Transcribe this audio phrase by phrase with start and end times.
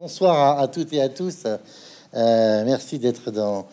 [0.00, 1.42] Bonsoir à, toutes et à tous.
[1.44, 3.66] Euh, merci d'être dans,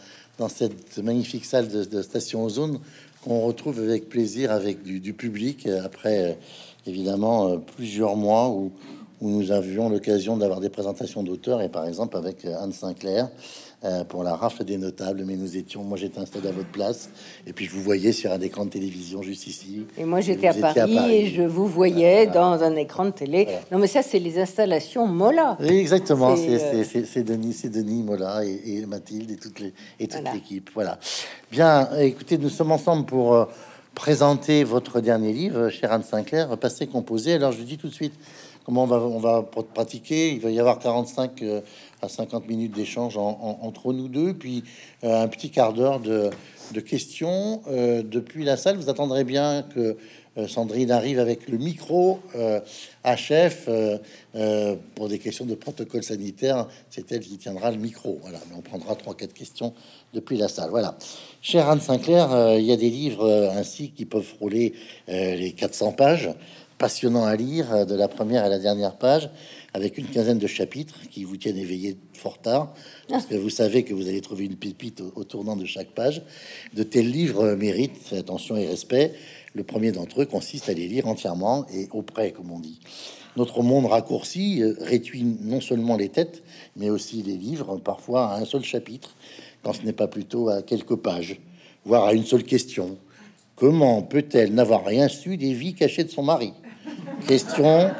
[0.49, 2.79] cette magnifique salle de, Station Ozone
[3.23, 6.33] qu'on retrouve avec plaisir avec du, public après euh,
[6.87, 8.71] évidemment euh, plusieurs mois où,
[9.21, 13.29] où nous avions l'occasion d'avoir des présentations d'auteurs et par exemple avec Anne Sinclair
[13.85, 17.09] euh, pour la rafle des notables, mais nous étions, moi j'étais installé à votre place,
[17.45, 19.85] et puis je vous voyais sur un écran de télévision juste ici.
[19.97, 23.47] Et moi j'étais à, Paris et je vous voyais dans un écran de télé.
[23.71, 25.55] Non mais ça c'est les installations Mola.
[25.59, 29.61] Oui, exactement, c'est euh, Denis, c'est Denis Mola et, Mathilde et toute
[29.99, 30.71] et toute l'équipe.
[30.73, 30.97] Voilà.
[31.51, 33.45] Bien, écoutez, nous sommes ensemble pour euh,
[33.93, 37.33] présenter votre dernier livre, cher Anne Sinclair, Passé composé.
[37.33, 38.13] Alors je dis tout de suite
[38.65, 39.43] comment on va,
[39.73, 40.31] pratiquer?
[40.31, 41.43] Il va y avoir 45
[42.01, 44.63] à 50 minutes d'échange entre nous deux, puis
[45.03, 46.31] euh, un petit quart d'heure de,
[46.81, 48.77] questions euh, depuis la salle.
[48.77, 49.97] Vous attendrez bien que
[50.37, 52.19] euh, Sandrine arrive avec le micro
[53.03, 53.69] à chef
[54.95, 56.67] pour des questions de protocole sanitaire.
[56.89, 58.19] C'est elle qui tiendra le micro.
[58.21, 59.73] Voilà, on prendra trois, quatre questions
[60.13, 60.71] depuis la salle.
[60.71, 60.97] Voilà.
[61.41, 64.73] Cher Anne Sinclair, il y a des livres ainsi qui peuvent frôler
[65.07, 66.29] les 400 pages
[66.77, 69.29] passionnant à lire de la première à la dernière page
[69.75, 72.73] avec une quinzaine de chapitres qui vous tiennent éveillé fort tard,
[73.09, 76.21] parce que vous savez que vous allez trouver une pépite au, tournant de chaque page.
[76.73, 79.13] De tels livres méritent attention et respect.
[79.53, 82.79] Le premier d'entre eux consiste à les lire entièrement et auprès, comme on dit.
[83.35, 86.41] Notre monde raccourci euh, réduit non seulement les têtes,
[86.77, 89.13] mais aussi les livres, parfois à un seul chapitre,
[89.61, 91.41] quand ce n'est pas plutôt à quelques pages,
[91.83, 92.97] voire à une seule question.
[93.57, 96.53] Comment peut-elle n'avoir rien su des vies cachées de son mari?
[97.27, 97.91] Question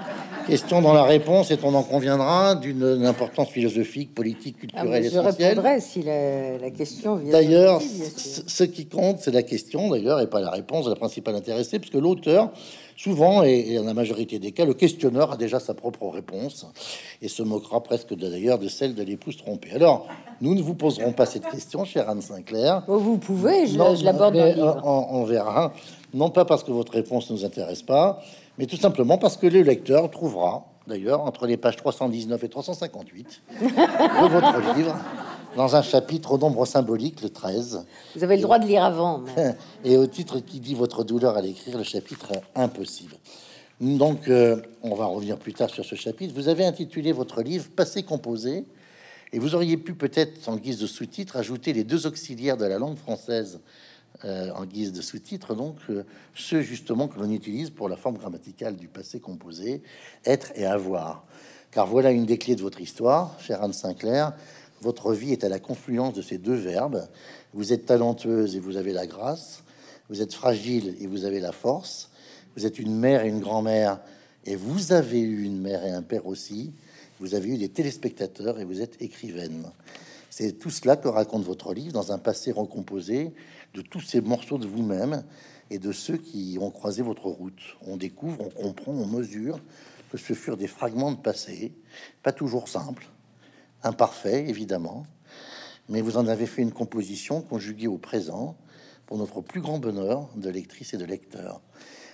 [0.47, 5.59] Question dans la réponse, et on en conviendra, d'une importance philosophique, politique, culturelle ah, essentielle.
[5.63, 7.31] Je si la, question vient.
[7.31, 11.79] D'ailleurs, ce qui compte, c'est la question, d'ailleurs, et pas la réponse, la principale intéressée,
[11.79, 12.51] puisque l'auteur,
[12.95, 16.67] souvent, et, dans la majorité des cas, le questionneur a déjà sa propre réponse,
[17.23, 19.71] et se moquera presque d'ailleurs de celle de l'épouse trompée.
[19.73, 20.07] Alors,
[20.41, 22.83] nous ne vous poserons pas cette question, chère Anne Sinclair.
[22.87, 24.35] Oh, vous pouvez, je, l'aborde
[24.83, 25.73] on verra.
[26.13, 28.21] Non pas parce que votre réponse ne nous intéresse pas,
[28.57, 33.41] mais tout simplement parce que le lecteur trouvera, d'ailleurs, entre les pages 319 et 358
[33.61, 34.95] de votre livre,
[35.55, 37.85] dans un chapitre au nombre symbolique, le 13.
[38.15, 39.23] Vous avez le droit de lire avant.
[39.85, 43.15] Et au titre qui dit votre douleur à l'écrire, le chapitre impossible.
[43.79, 46.33] Donc, euh, on va revenir plus tard sur ce chapitre.
[46.33, 48.65] Vous avez intitulé votre livre Passé composé,
[49.33, 52.77] et vous auriez pu peut-être, en guise de sous-titre, ajouter les deux auxiliaires de la
[52.77, 53.59] langue française
[54.23, 56.03] euh, en guise de sous-titre, donc euh,
[56.35, 59.81] ceux justement que l'on utilise pour la forme grammaticale du passé composé,
[60.25, 61.25] être et avoir.
[61.71, 64.33] Car voilà une des clés de votre histoire, chère Anne Sinclair.
[64.81, 67.07] Votre vie est à la confluence de ces deux verbes.
[67.53, 69.63] Vous êtes talentueuse et vous avez la grâce.
[70.09, 72.09] Vous êtes fragile et vous avez la force.
[72.55, 73.99] Vous êtes une mère et une grand-mère
[74.45, 76.71] et vous avez eu une mère et un père aussi.
[77.19, 79.65] Vous avez eu des téléspectateurs et vous êtes écrivaine.
[80.37, 83.33] C'est tout cela que raconte votre livre dans un passé recomposé
[83.73, 85.23] de tous ces morceaux de vous-même
[85.69, 87.77] et de ceux qui ont croisé votre route.
[87.87, 89.61] On découvre, on comprend, on mesure
[90.11, 91.71] que ce furent des fragments de passé,
[92.21, 93.07] pas toujours simples,
[93.81, 95.07] imparfaits évidemment,
[95.87, 98.57] mais vous en avez fait une composition conjuguée au présent
[99.05, 101.61] pour notre plus grand bonheur de lectrice et de lecteur.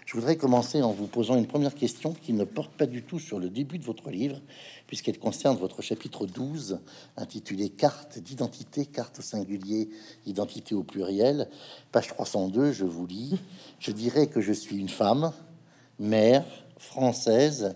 [0.06, 3.20] Je voudrais commencer en vous posant une première question qui ne porte pas du tout
[3.20, 4.42] sur le début de votre livre,
[4.88, 6.80] puisqu'elle concerne votre chapitre 12,
[7.18, 9.90] intitulé Carte d'identité, carte au singulier,
[10.26, 11.48] identité au pluriel.
[11.92, 13.40] Page 302, je vous lis.
[13.80, 15.32] Je dirais que je suis une femme,
[16.00, 16.46] mère,
[16.78, 17.76] française,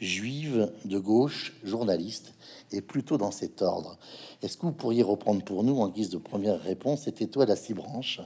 [0.00, 2.34] juive, de gauche, journaliste,
[2.72, 3.96] et plutôt dans cet ordre.
[4.42, 7.56] Est-ce que vous pourriez reprendre pour nous, en guise de première réponse, cette étoile à
[7.56, 8.20] six branches?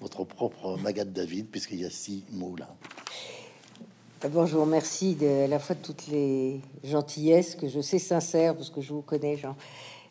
[0.00, 2.68] Votre propre Magathe David, puisqu'il y a six mots là.
[4.20, 8.00] D'abord, je vous remercie de, à la fois de toutes les gentillesses que je sais
[8.00, 9.54] sincères, parce que je vous connais, Jean,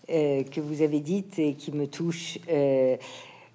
[0.10, 2.40] euh, que vous avez dites et qui me touchent.
[2.50, 2.96] Euh,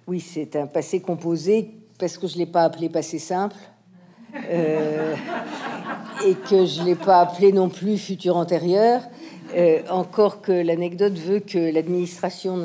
[0.05, 3.55] oui, c'est un passé composé, parce que je l'ai pas appelé passé simple.
[4.47, 5.15] Euh,
[6.27, 9.01] et que je l'ai pas appelé non plus futur antérieur.
[9.89, 12.63] encore que l'anecdote veut que l'administration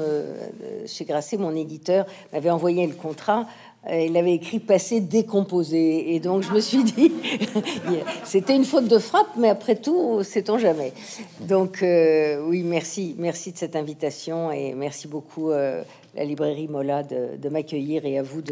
[0.87, 3.47] chez Grasset, mon éditeur, m'avait envoyé le contrat
[3.91, 6.15] il avait écrit passé décomposé.
[6.15, 7.13] Et donc, je me suis dit,
[8.25, 10.93] c'était une faute de frappe, mais après tout, sait-on jamais.
[11.41, 13.15] Donc, euh, oui, merci.
[13.19, 15.83] Merci de cette invitation et merci beaucoup, euh,
[16.15, 18.43] la librairie Mola, de, m'accueillir et à vous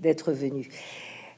[0.00, 0.68] d'être venu.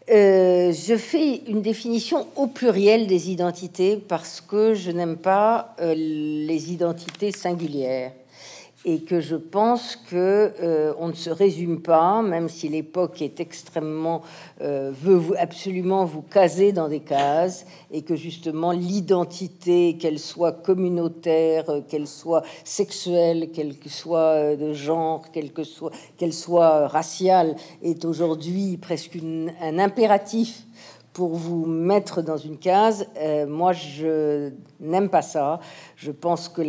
[0.09, 7.31] je fais une définition au pluriel des identités parce que je n'aime pas les identités
[7.31, 8.13] singulières.
[8.85, 13.41] Et que je pense que euh, on ne se résume pas, même si l'époque est
[13.41, 14.23] extrêmement
[14.61, 21.71] euh, veut absolument vous caser dans des cases, et que justement l'identité, qu'elle soit communautaire,
[21.71, 29.19] euh, qu'elle soit sexuelle, qu'elle soit de genre, qu'elle soit raciale, est aujourd'hui presque
[29.63, 30.65] un impératif
[31.15, 33.07] pour vous mettre dans une case.
[33.17, 34.51] Euh, moi, je
[34.81, 35.61] n'aime pas ça.
[35.97, 36.63] Je pense que,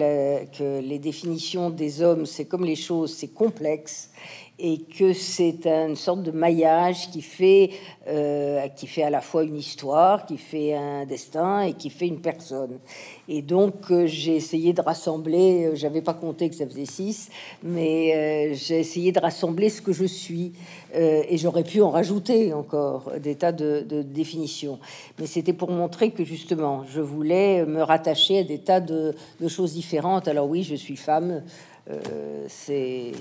[0.46, 4.12] que, les définitions des hommes, c'est comme les choses, c'est complexe
[4.58, 7.72] et que c'est une sorte de maillage qui fait,
[8.08, 12.08] euh, qui fait à la fois une histoire, qui fait un destin et qui fait
[12.08, 12.80] une personne.
[13.28, 17.30] Et donc euh, j'ai essayé de rassembler, euh, j'avais pas compté que ça faisait six,
[17.64, 20.54] mais j'ai essayé de rassembler ce que je suis.
[20.94, 24.80] et j'aurais pu en rajouter encore des tas de, définitions.
[25.20, 29.14] Mais c'était pour montrer que justement, je voulais me rattacher à des tas de
[29.50, 30.30] choses différentes.
[30.30, 31.44] Alors oui, je suis femme.
[31.88, 33.12] Euh, c'est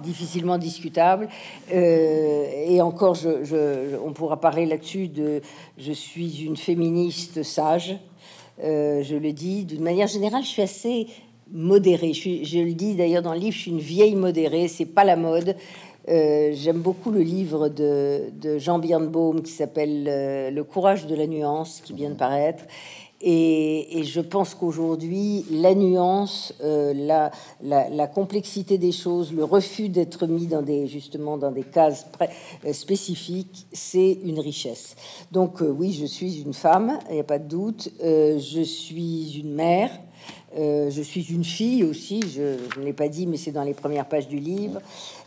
[0.00, 1.28] difficilement discutable.
[1.72, 5.40] Euh, et encore, je, on pourra parler là-dessus de
[5.76, 7.96] je suis une féministe sage.
[8.62, 11.06] Euh, je le dis d'une manière générale, je suis assez
[11.50, 12.12] modérée.
[12.12, 14.68] Je, je le dis d'ailleurs dans le livre, je suis une vieille modérée.
[14.68, 15.56] C'est pas la mode.
[16.08, 20.04] J'aime beaucoup le livre de, de Jean Birnbaum qui s'appelle
[20.52, 22.64] Le courage de la nuance, qui vient de paraître.
[23.22, 26.94] Et, je pense qu'aujourd'hui, la nuance, euh,
[27.62, 32.72] la, complexité des choses, le refus d'être mis dans des justement dans des cases euh,
[32.72, 34.96] spécifiques, c'est une richesse.
[35.32, 37.90] Donc euh, oui, je suis une femme, il n'y a pas de doute.
[38.00, 39.90] je suis une mère.
[40.56, 44.08] je suis une fille aussi, je ne l'ai pas dit, mais c'est dans les premières
[44.08, 44.80] pages du livre.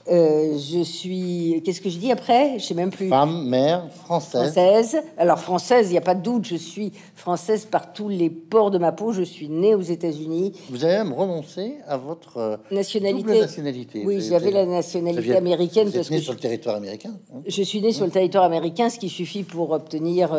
[0.10, 1.62] Euh, je suis.
[1.64, 2.60] Qu'est-ce que je dis après?
[2.60, 3.08] Je sais même plus.
[3.08, 4.52] Femme, mère, française.
[4.52, 5.02] Française.
[5.18, 6.46] Alors française, il n'y a pas de doute.
[6.46, 9.14] Je suis française par tous les pores de ma peau.
[9.14, 10.54] Je suis née aux États-Unis.
[10.70, 13.40] Vous avez même renoncé à votre euh, nationalité.
[13.40, 14.04] nationalité.
[14.06, 15.88] Oui, j'avais la nationalité américaine.
[15.88, 17.14] Vous êtes née sur le territoire américain.
[17.34, 20.34] Hein je suis née sur le territoire américain, ce qui suffit pour obtenir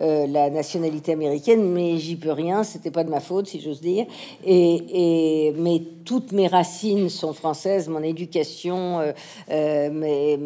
[0.00, 1.72] euh, la nationalité américaine.
[1.72, 2.62] Mais j'y peux rien.
[2.62, 4.06] C'était pas de ma faute, si j'ose dire.
[4.44, 7.88] Et, et mais toutes mes racines sont françaises.
[7.88, 9.07] Mon éducation
[9.50, 10.36] euh, euh,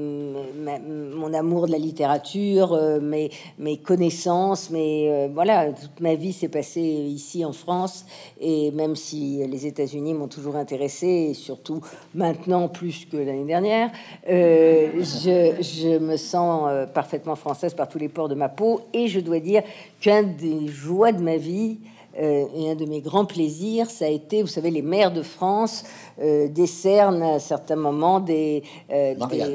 [1.14, 6.48] mon amour de la littérature, euh, mes, mes connaissances, mais voilà, toute ma vie s'est
[6.48, 8.04] passée ici en France.
[8.40, 11.80] Et même si les États-Unis m'ont toujours intéressé, et surtout
[12.14, 13.90] maintenant plus que l'année dernière,
[14.26, 18.80] je, je, me sens parfaitement française par tous les pores de ma peau.
[18.92, 19.62] Et je dois dire
[20.00, 21.78] qu'un des joies de ma vie,
[22.18, 25.22] euh, et un de mes grands plaisirs, ça a été, vous savez, les maires de
[25.22, 25.84] France
[26.20, 28.62] euh, décernent à certains moments des,
[28.92, 29.14] euh,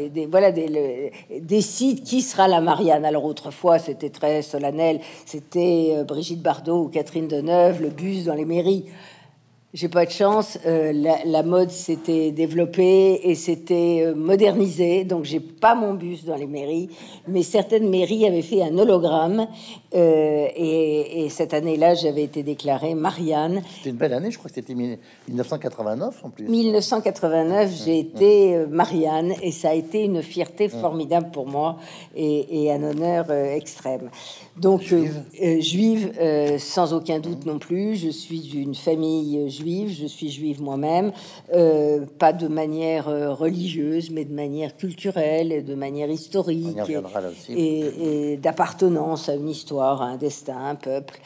[0.09, 1.11] des, voilà, des,
[1.41, 3.05] décident qui sera la Marianne.
[3.05, 8.45] Alors autrefois, c'était très solennel, c'était Brigitte Bardot ou Catherine Deneuve, le bus dans les
[8.45, 8.85] mairies.
[9.77, 10.57] J'ai pas de chance.
[10.65, 10.91] Euh,
[11.23, 16.47] la, mode s'était développée et s'était euh, modernisée, donc j'ai pas mon bus dans les
[16.47, 16.89] mairies.
[17.27, 19.45] Mais certaines mairies avaient fait un hologramme
[19.93, 23.61] euh, et, cette année-là, j'avais été déclarée Marianne.
[23.75, 26.47] C'était une belle année, je crois que c'était 1989 en plus.
[26.47, 31.77] 1989, j'ai été Marianne et ça a été une fierté formidable pour moi
[32.15, 34.09] et, et un honneur extrême.
[34.59, 34.93] Donc
[35.59, 36.11] juive,
[36.59, 37.95] sans aucun doute non plus.
[37.95, 41.11] Je suis d'une famille juive, je suis juive moi-même,
[41.53, 46.77] euh, pas de manière euh, religieuse, mais de manière culturelle et de manière historique
[47.49, 51.19] et, d'appartenance à une histoire, à un destin, un peuple.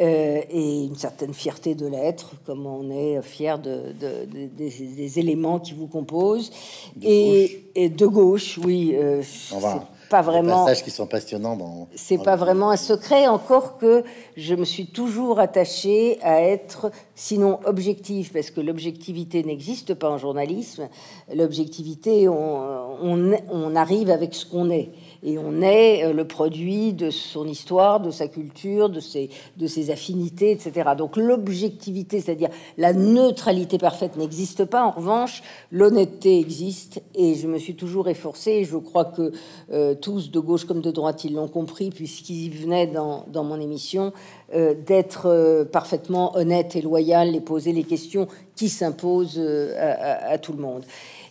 [0.00, 3.92] Euh, et une certaine fierté de l'être, comme on est fier de,
[4.56, 6.50] des, éléments qui vous composent.
[7.02, 8.96] et, de gauche, oui
[10.12, 10.66] pas vraiment.
[10.66, 11.56] passages qui sont passionnants.
[11.56, 14.04] Dans, c'est pas vraiment un secret, encore que
[14.36, 20.18] je me suis toujours attachée à être, sinon objective, parce que l'objectivité n'existe pas en
[20.18, 20.88] journalisme.
[21.34, 24.90] L'objectivité, on, on, on arrive avec ce qu'on est
[25.22, 29.66] et on est euh, le produit de son histoire, de sa culture, de ses, de
[29.66, 30.90] ses affinités, etc.
[30.96, 34.84] Donc l'objectivité, c'est-à-dire la neutralité parfaite n'existe pas.
[34.84, 39.32] En revanche, l'honnêteté existe et je me suis toujours efforcée, et je crois que
[39.72, 43.60] euh, tous, de gauche comme de droite, ils l'ont compris puisqu'ils venaient dans, dans mon
[43.60, 44.12] émission,
[44.54, 48.26] euh, d'être parfaitement honnête et loyal et poser les questions
[48.56, 49.40] qui s'imposent
[49.78, 50.84] à tout le monde.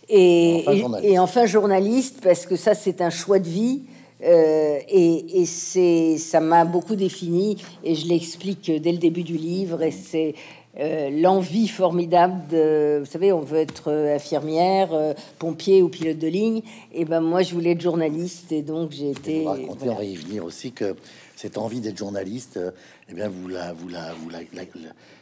[0.08, 3.82] Et enfin, et, enfin journaliste, parce que ça, c'est un choix de vie.
[4.24, 9.36] Euh, et, et c'est, ça m'a beaucoup défini, et je l'explique dès le début du
[9.36, 9.82] livre.
[9.82, 10.34] Et c'est
[10.78, 16.28] euh, l'envie formidable de, vous savez, on veut être infirmière, euh, pompier ou pilote de
[16.28, 16.62] ligne.
[16.94, 19.44] Et ben moi, je voulais être journaliste, et donc j'ai été.
[19.46, 20.94] On va y venir aussi que
[21.34, 22.60] cette envie d'être journaliste,
[23.08, 24.40] eh bien, vous la, vous la, vous la,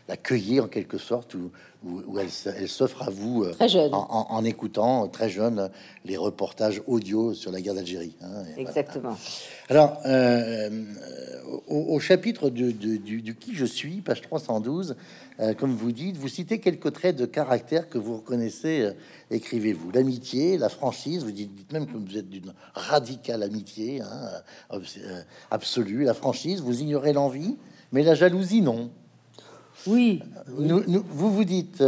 [0.08, 1.50] la, cueillez en quelque sorte, ou,
[1.84, 3.90] ou, elle, elle s'offre à vous très jeune.
[3.92, 5.70] En, écoutant très jeune
[6.04, 8.16] les reportages audio sur la guerre d'Algérie.
[8.22, 9.16] Hein, Exactement.
[9.68, 10.00] Alors,
[11.68, 14.96] au, chapitre du, du, qui je suis, page 312,
[15.40, 18.92] euh, comme vous dites, vous citez quelques traits de caractère que vous reconnaissez, euh,
[19.30, 19.90] écrivez-vous.
[19.90, 26.04] L'amitié, la franchise, vous dites, même que vous êtes d'une radicale amitié hein, euh, absolue.
[26.04, 27.56] La franchise, vous ignorez l'envie,
[27.92, 28.90] mais la jalousie, non.
[29.86, 30.22] Oui.
[30.46, 31.82] vous vous dites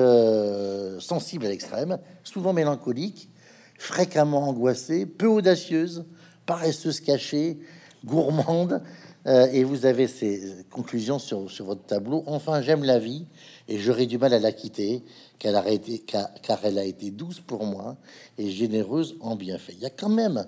[0.98, 3.28] sensible à l'extrême, souvent mélancolique,
[3.76, 6.04] fréquemment angoissée, peu audacieuse,
[6.46, 7.58] paresseuse cachée,
[8.04, 8.82] gourmande,
[9.26, 12.24] euh, et vous avez ces conclusions sur, sur, votre tableau.
[12.26, 13.26] Enfin, j'aime la vie
[13.68, 15.02] et j'aurais du mal à la quitter
[15.38, 17.96] car elle, a été, car, elle a été douce pour moi
[18.38, 19.74] et généreuse en bienfait.
[19.76, 20.44] Il y a quand même,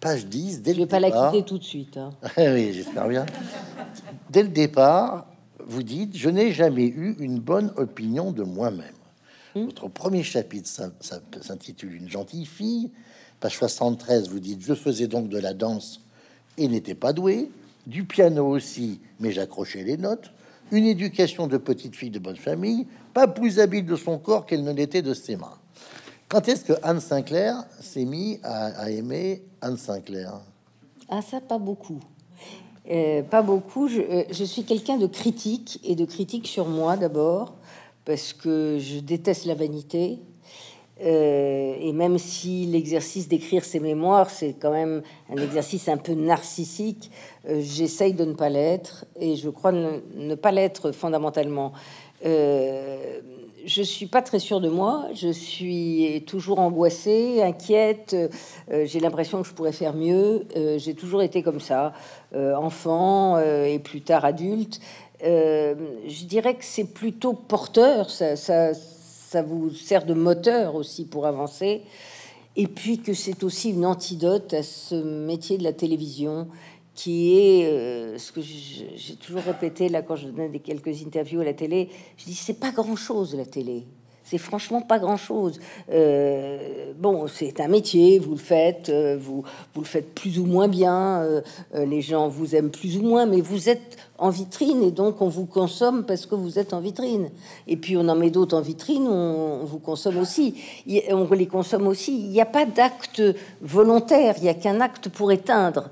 [0.00, 1.96] page 10, dès Je vais pas la quitter tout de suite.
[1.96, 2.10] Hein.
[2.38, 3.26] oui, j'espère bien.
[4.30, 5.26] Dès le départ,
[5.66, 8.94] vous dites Je n'ai jamais eu une bonne opinion de moi-même.
[9.54, 9.64] Hmm.
[9.64, 10.68] Votre premier chapitre
[11.40, 12.90] s'intitule Une gentille fille.
[13.40, 16.00] Page 73, vous dites Je faisais donc de la danse
[16.58, 17.50] et n'étais pas doué
[17.86, 20.32] du piano aussi, mais j'accrochais les notes,
[20.70, 24.62] une éducation de petite fille de bonne famille, pas plus habile de son corps qu'elle
[24.62, 25.54] ne l'était de ses mains.
[26.28, 30.34] Quand est-ce que Anne Sinclair s'est mis à, aimer Anne Sinclair?
[31.08, 32.00] Ah ça, pas beaucoup.
[32.90, 33.88] Euh, pas beaucoup.
[33.88, 37.54] Je, euh, je suis quelqu'un de critique et de critique sur moi d'abord
[38.04, 40.18] parce que je déteste la vanité.
[41.00, 46.12] Euh, et même si l'exercice d'écrire ses mémoires, c'est quand même un exercice un peu
[46.12, 47.10] narcissique,
[47.48, 51.72] j'essaye de ne pas l'être et je crois ne, pas l'être fondamentalement.
[53.64, 58.16] Je suis pas très sûre de moi, je suis toujours angoissée, inquiète,
[58.70, 60.46] j'ai l'impression que je pourrais faire mieux,
[60.76, 61.92] j'ai toujours été comme ça,
[62.34, 64.80] enfant et plus tard adulte.
[65.20, 68.72] je dirais que c'est plutôt porteur, ça, ça
[69.28, 71.82] ça vous sert de moteur aussi pour avancer.
[72.56, 76.48] Et puis que c'est aussi une antidote à ce métier de la télévision
[76.98, 81.40] qui est euh, ce que j'ai toujours répété là quand je donnais des quelques interviews
[81.40, 81.90] à la télé.
[82.16, 83.86] Je dis c'est pas grand chose la télé.
[84.24, 85.58] C'est franchement pas grand-chose.
[85.90, 90.44] Euh, bon, c'est un métier, vous le faites, euh, vous, vous le faites plus ou
[90.44, 91.24] moins bien,
[91.72, 95.28] les gens vous aiment plus ou moins, mais vous êtes en vitrine et donc on
[95.28, 97.30] vous consomme parce que vous êtes en vitrine.
[97.68, 100.56] Et puis on en met d'autres en vitrine, on, vous consomme aussi.
[101.10, 102.18] On les consomme aussi.
[102.18, 103.22] Il n'y a pas d'acte
[103.62, 105.90] volontaire, il n'y a qu'un acte pour éteindre.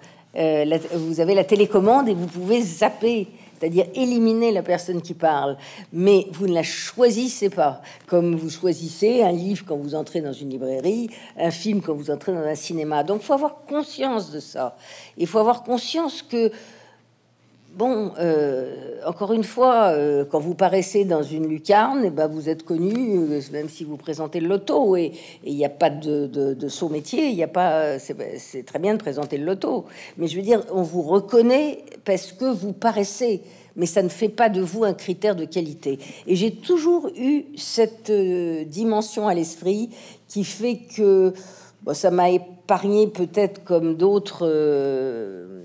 [0.94, 3.28] Vous avez la télécommande et vous pouvez zapper
[3.58, 5.56] c'est-à-dire éliminer la personne qui parle,
[5.92, 10.32] mais vous ne la choisissez pas, comme vous choisissez un livre quand vous entrez dans
[10.32, 13.02] une librairie, un film quand vous entrez dans un cinéma.
[13.02, 14.76] Donc, il faut avoir conscience de ça.
[15.16, 16.50] Il faut avoir conscience que
[17.76, 22.48] Bon, euh, encore une fois, euh, quand vous paraissez dans une lucarne, eh ben vous
[22.48, 25.12] êtes connu, euh, même si vous présentez le loto, et
[25.44, 28.98] il n'y a pas de, saut métier, il n'y a pas, c'est très bien de
[28.98, 29.84] présenter le loto,
[30.16, 33.42] mais je veux dire, on vous reconnaît parce que vous paraissez,
[33.76, 35.98] mais ça ne fait pas de vous un critère de qualité.
[36.26, 39.90] Et j'ai toujours eu cette dimension à l'esprit
[40.28, 41.34] qui fait que
[41.92, 42.30] ça m'a
[42.66, 44.44] épargné peut-être comme d'autres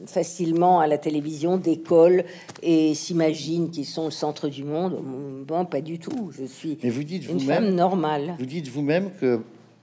[0.05, 2.25] facilement à la télévision d'écoles
[2.61, 4.99] et s'imaginent qu'ils sont le centre du monde.
[5.47, 6.31] Bon, pas du tout.
[6.31, 8.35] Je suis Mais vous dites une femme normale.
[8.37, 9.41] Vous dites vous-même que,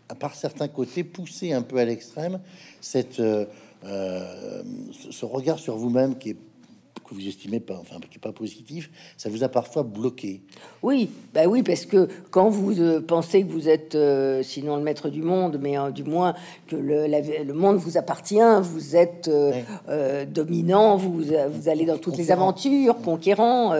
[0.08, 2.40] à part certains côtés poussés un peu à l'extrême,
[2.80, 3.46] cette euh,
[3.84, 4.62] euh,
[5.10, 6.36] ce regard sur vous-même qui est
[7.08, 10.42] que vous estimez pas, enfin, qui est pas positif, ça vous a parfois bloqué.
[10.82, 14.82] Oui, bah oui, parce que quand vous euh, pensez que vous êtes, euh, sinon le
[14.82, 16.34] maître du monde, mais euh, du moins
[16.66, 19.30] que le, le, monde vous appartient, vous êtes
[20.28, 23.74] dominant, vous, vous allez dans toutes les aventures, conquérant.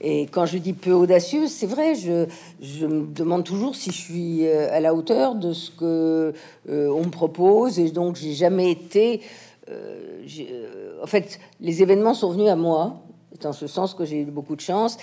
[0.00, 2.26] et quand je dis peu audacieux, c'est vrai, je,
[2.62, 6.32] je me demande toujours si je suis à la hauteur de ce que
[6.68, 9.47] on me propose, et donc j'ai jamais été euh, euh,
[11.02, 13.02] en fait, les événements sont venus à moi,
[13.40, 14.96] dans ce sens que j'ai eu beaucoup de chance.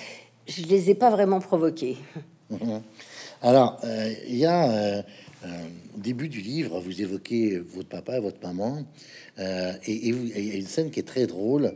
[0.48, 1.98] Je les ai pas vraiment provoqués.
[3.42, 5.04] Alors, euh, il y a
[5.96, 8.84] au début du livre, vous évoquez votre papa, votre maman,
[9.38, 11.76] et, il y a une scène qui est très drôle,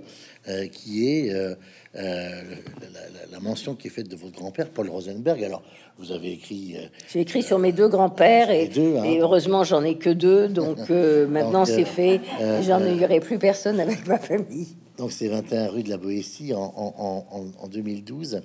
[0.72, 1.56] qui est
[1.94, 5.44] la, mention qui est faite de votre grand-père, Paul Rosenberg.
[5.44, 5.64] Alors,
[5.98, 6.76] vous avez écrit.
[6.78, 9.04] Euh, J'ai écrit sur mes deux grands-pères et, hein.
[9.04, 12.22] et, heureusement j'en ai que deux, donc euh, maintenant c'est euh, fait.
[12.64, 14.68] J'en aurai plus personne avec ma famille.
[14.98, 18.42] Donc c'est 21 rue de la Boétie en, en, 2012.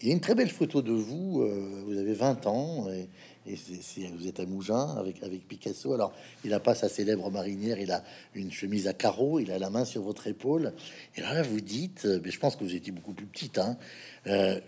[0.00, 1.46] Il y a une très belle photo de vous.
[1.86, 3.08] vous avez 20 ans et,
[3.46, 5.92] vous êtes à Mougins avec, Picasso.
[5.92, 6.12] Alors,
[6.44, 9.70] il n'a pas sa célèbre marinière, il a une chemise à carreaux, il a la
[9.70, 10.72] main sur votre épaule.
[11.16, 13.76] Et là, vous dites, mais je pense que vous étiez beaucoup plus petite, hein,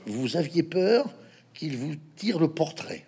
[0.07, 1.15] vous aviez peur
[1.55, 3.05] qu'il vous tire le portrait.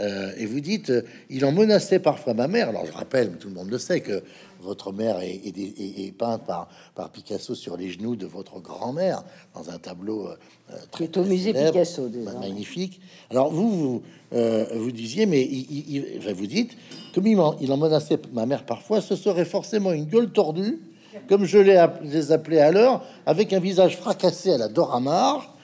[0.00, 2.68] Euh, et vous dites, euh, il en menaçait parfois ma mère.
[2.68, 4.22] Alors je rappelle, tout le monde le sait, que
[4.60, 9.22] votre mère est, est, peinte par, par, Picasso sur les genoux de votre grand-mère
[9.54, 12.08] dans un tableau euh, très, au musée Picasso,
[12.40, 13.00] magnifique.
[13.30, 16.76] Alors vous, vous, disiez, mais il, vous dites,
[17.14, 20.80] comme il en, il en, menaçait ma mère parfois, ce serait forcément une gueule tordue,
[21.28, 25.54] comme je les, appelais alors, avec un visage fracassé à la Doramar.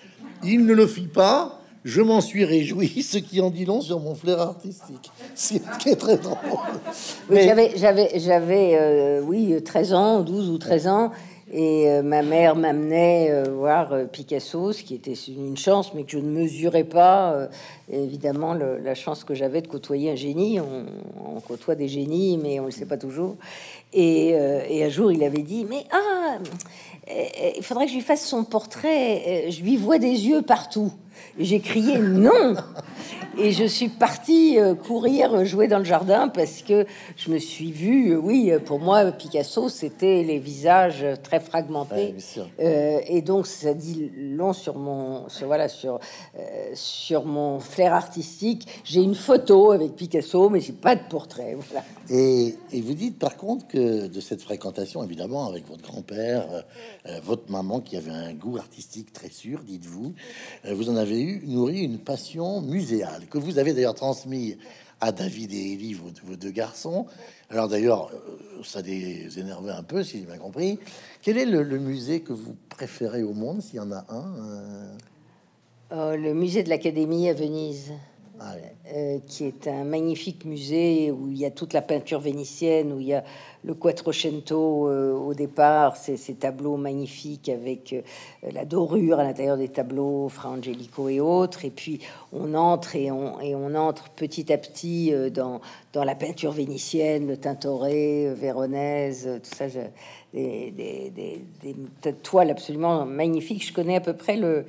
[0.42, 4.00] Il ne le fit pas je m'en suis réjoui, ce qui en dit long sur
[4.00, 5.10] mon flair artistique.
[5.34, 5.62] C'est
[5.98, 6.36] très drôle.
[7.30, 11.10] J'avais, j'avais, j'avais euh, oui, 13 ans, 12 ou 13 ans,
[11.52, 16.12] et euh, ma mère m'amenait euh, voir Picasso, ce qui était une chance, mais que
[16.12, 17.48] je ne mesurais pas.
[17.92, 20.60] évidemment, la chance que j'avais de côtoyer un génie.
[20.60, 23.36] On, côtoie des génies, mais on ne le sait pas toujours.
[23.92, 26.38] Et, et, un jour, il avait dit, mais ah,
[27.54, 29.50] il faudrait que je lui fasse son portrait.
[29.50, 30.90] Je lui vois des yeux partout.
[31.38, 32.54] J'ai crié non
[33.38, 36.86] et je suis partie euh, courir jouer dans le jardin parce que
[37.16, 38.12] je me suis vue.
[38.12, 42.14] Euh, oui, pour moi, Picasso, c'était les visages très fragmentés.
[42.60, 45.98] Euh, et donc, ça dit long sur mon, sur, voilà, sur,
[46.74, 48.66] sur mon flair artistique.
[48.84, 51.56] J'ai une photo avec Picasso, mais j'ai pas de portrait.
[51.58, 51.84] Voilà.
[52.10, 56.64] Et, vous dites par contre que de cette fréquentation, évidemment, avec votre grand-père,
[57.22, 60.12] votre maman qui avait un goût artistique très sûr, dites-vous,
[60.70, 64.56] vous en avez eu nourri une passion muséale que vous avez d'ailleurs transmis
[65.04, 67.06] à David et Élie, vos, deux garçons.
[67.50, 70.78] Alors d'ailleurs, euh, ça les énervait un peu, si j'ai bien compris.
[71.22, 74.34] Quel est le, musée que vous préférez au monde, s'il y en a un
[75.90, 76.16] euh?
[76.16, 77.92] Le musée de l'Académie à Venise.
[78.42, 83.00] Euh, qui est un magnifique musée où il y a toute la peinture vénitienne, où
[83.00, 83.22] il y a
[83.62, 88.02] le Quattrocento euh, au départ, ces, tableaux magnifiques avec euh,
[88.52, 91.64] la dorure à l'intérieur des tableaux, Fra Angelico et autres.
[91.64, 92.00] Et puis
[92.32, 95.60] on entre et on, entre petit à petit dans,
[95.94, 99.66] la peinture vénitienne, le Tintoret, véronaise, tout ça.
[100.34, 101.42] des
[102.22, 103.66] toiles absolument magnifiques.
[103.66, 104.66] Je connais à peu près le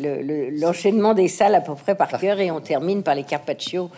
[0.00, 3.90] l'enchaînement des salles à peu près par cœur et on termine par les Carpaccio,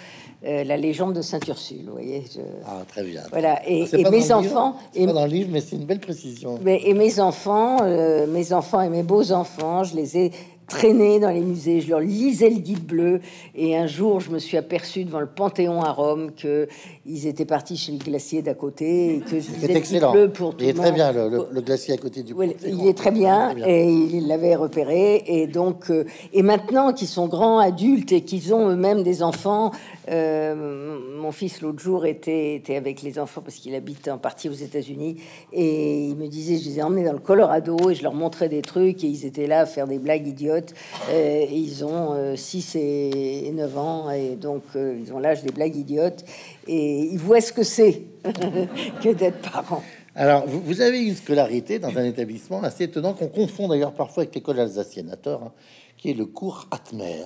[0.45, 1.85] euh, la légende de Saint Ursule.
[1.87, 2.25] Vous voyez,
[2.67, 3.23] ah très bien.
[3.31, 6.59] Voilà et, mes enfants, et dans le livre, mais c'est une belle précision.
[6.63, 10.33] Mais, et mes enfants, euh, mes enfants et mes beaux enfants, je les ai
[10.69, 13.21] traîner dans les musées, je leur lisais le guide bleu,
[13.55, 16.69] et un jour, je me suis aperçu devant le Panthéon à Rome que
[17.07, 20.13] ils étaient partis chez le glacier d'à côté, et que je lisais excellent.
[20.13, 22.35] bleu pour tout Il est très bien, le, glacier à côté du
[22.67, 27.27] Il est très bien, et il l'avait repéré, et donc, euh, et maintenant qu'ils sont
[27.27, 29.71] grands adultes et qu'ils ont eux-mêmes des enfants,
[30.09, 34.49] euh, mon fils l'autre jour était, était avec les enfants parce qu'il habite en partie
[34.49, 35.17] aux États-Unis,
[35.53, 38.49] et il me disait, je les ai emmenés dans le Colorado, et je leur montrais
[38.49, 40.75] des trucs, et ils étaient là à faire des blagues idiotes
[41.11, 45.53] euh, ils ont 6 euh, et 9 ans, et donc euh, ils ont l'âge des
[45.53, 46.25] blagues idiotes,
[46.67, 48.03] et ils voient ce que c'est
[49.03, 49.83] que d'être parent.
[50.15, 54.35] Alors, vous, avez une scolarité dans un établissement assez étonnant qu'on confond d'ailleurs parfois avec
[54.35, 55.53] l'école alsacienne, à tort, hein,
[55.99, 57.25] qui est le cours Atmer.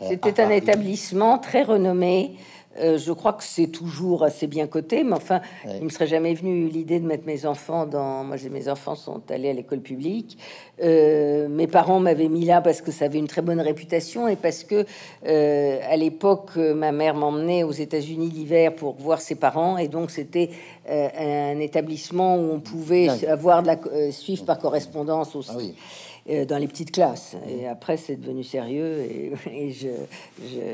[0.00, 2.32] C'était un établissement très renommé
[2.80, 6.34] euh, je crois que c'est toujours assez bien coté, mais enfin, il me serait jamais
[6.34, 8.24] venu l'idée de mettre mes enfants dans.
[8.24, 10.38] Moi, mes enfants sont allés à l'école publique.
[10.82, 14.36] Euh, mes parents m'avaient mis là parce que ça avait une très bonne réputation et
[14.36, 14.84] parce que
[15.26, 20.10] euh, à l'époque, ma mère m'emmenait aux États-Unis l'hiver pour voir ses parents et donc
[20.10, 20.50] c'était
[20.88, 25.50] un établissement où on pouvait avoir de la suivre par correspondance aussi.
[25.50, 27.36] Ah euh, dans les petites classes.
[27.48, 29.72] Et après, c'est devenu sérieux et, et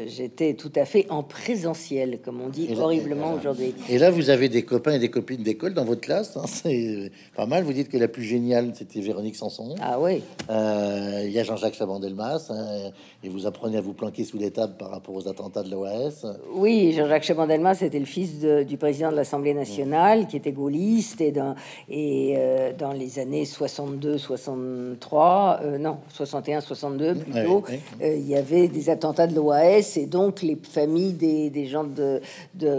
[0.07, 3.75] j'étais tout à fait en présentiel, comme on dit horriblement aujourd'hui.
[3.89, 6.37] Et là, vous avez des copains et des copines d'école dans votre classe.
[6.37, 7.65] Hein, c'est pas mal.
[7.65, 9.75] Vous dites que la plus géniale, c'était Véronique Sanson.
[9.81, 10.23] Ah oui.
[10.51, 12.51] Euh, il y a Jean-Jacques Chabandelmas.
[12.51, 12.91] Hein,
[13.23, 16.27] et vous apprenez à vous planquer sous les tables par rapport aux attentats de l'OAS.
[16.55, 21.21] Oui, Jean-Jacques Chabandelmas c'était le fils du président de l'Assemblée nationale, qui était gaulliste.
[21.21, 21.55] Et dans,
[21.89, 27.64] et, euh, dans les années 62-63, euh, non, 61, 62 plutôt,
[28.03, 32.20] euh, il y avait des attentats de l'OAS et donc les familles des, gens de,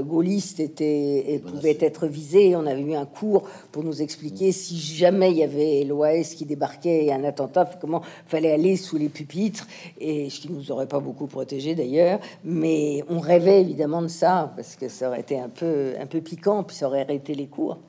[0.02, 2.56] gaullistes étaient, et pouvaient être visées.
[2.56, 6.46] On avait eu un cours pour nous expliquer si jamais il y avait l'OAS qui
[6.46, 9.68] débarquait et un attentat, comment fallait aller sous les pupitres,
[10.00, 14.52] et ce qui nous aurait pas beaucoup protégé d'ailleurs, mais on rêvait évidemment de ça
[14.56, 17.48] parce que ça aurait été un peu, un peu piquant, puis ça aurait arrêté les
[17.48, 17.80] cours.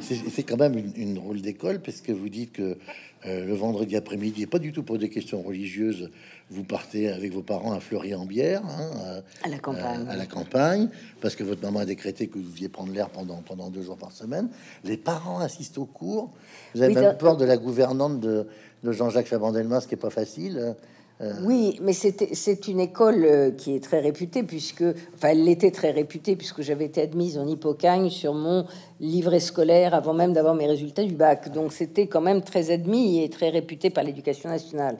[0.00, 2.76] C'est quand même une, une drôle d'école parce que vous dites que
[3.24, 6.10] le vendredi après-midi, et pas du tout pour des questions religieuses,
[6.50, 10.06] vous partez avec vos parents à Fleury-en-Bière, hein, à, la campagne.
[10.08, 10.88] À, la campagne,
[11.20, 13.96] parce que votre maman a décrété que vous deviez prendre l'air pendant, pendant deux jours
[13.96, 14.48] par semaine.
[14.84, 16.30] Les parents assistent au cours.
[16.74, 18.46] Vous avez même peur de la gouvernante de,
[18.84, 20.76] de Jean-Jacques Chabandelmas, ce qui est pas facile.
[21.22, 25.70] Euh, oui, mais c'est une école euh, qui est très réputée, puisque, enfin, elle l'était
[25.70, 28.66] très réputée, puisque j'avais été admise en Hippocagne sur mon
[29.00, 31.50] livret scolaire avant même d'avoir mes résultats du bac.
[31.52, 34.98] Donc c'était quand même très admis et très réputé par l'éducation nationale.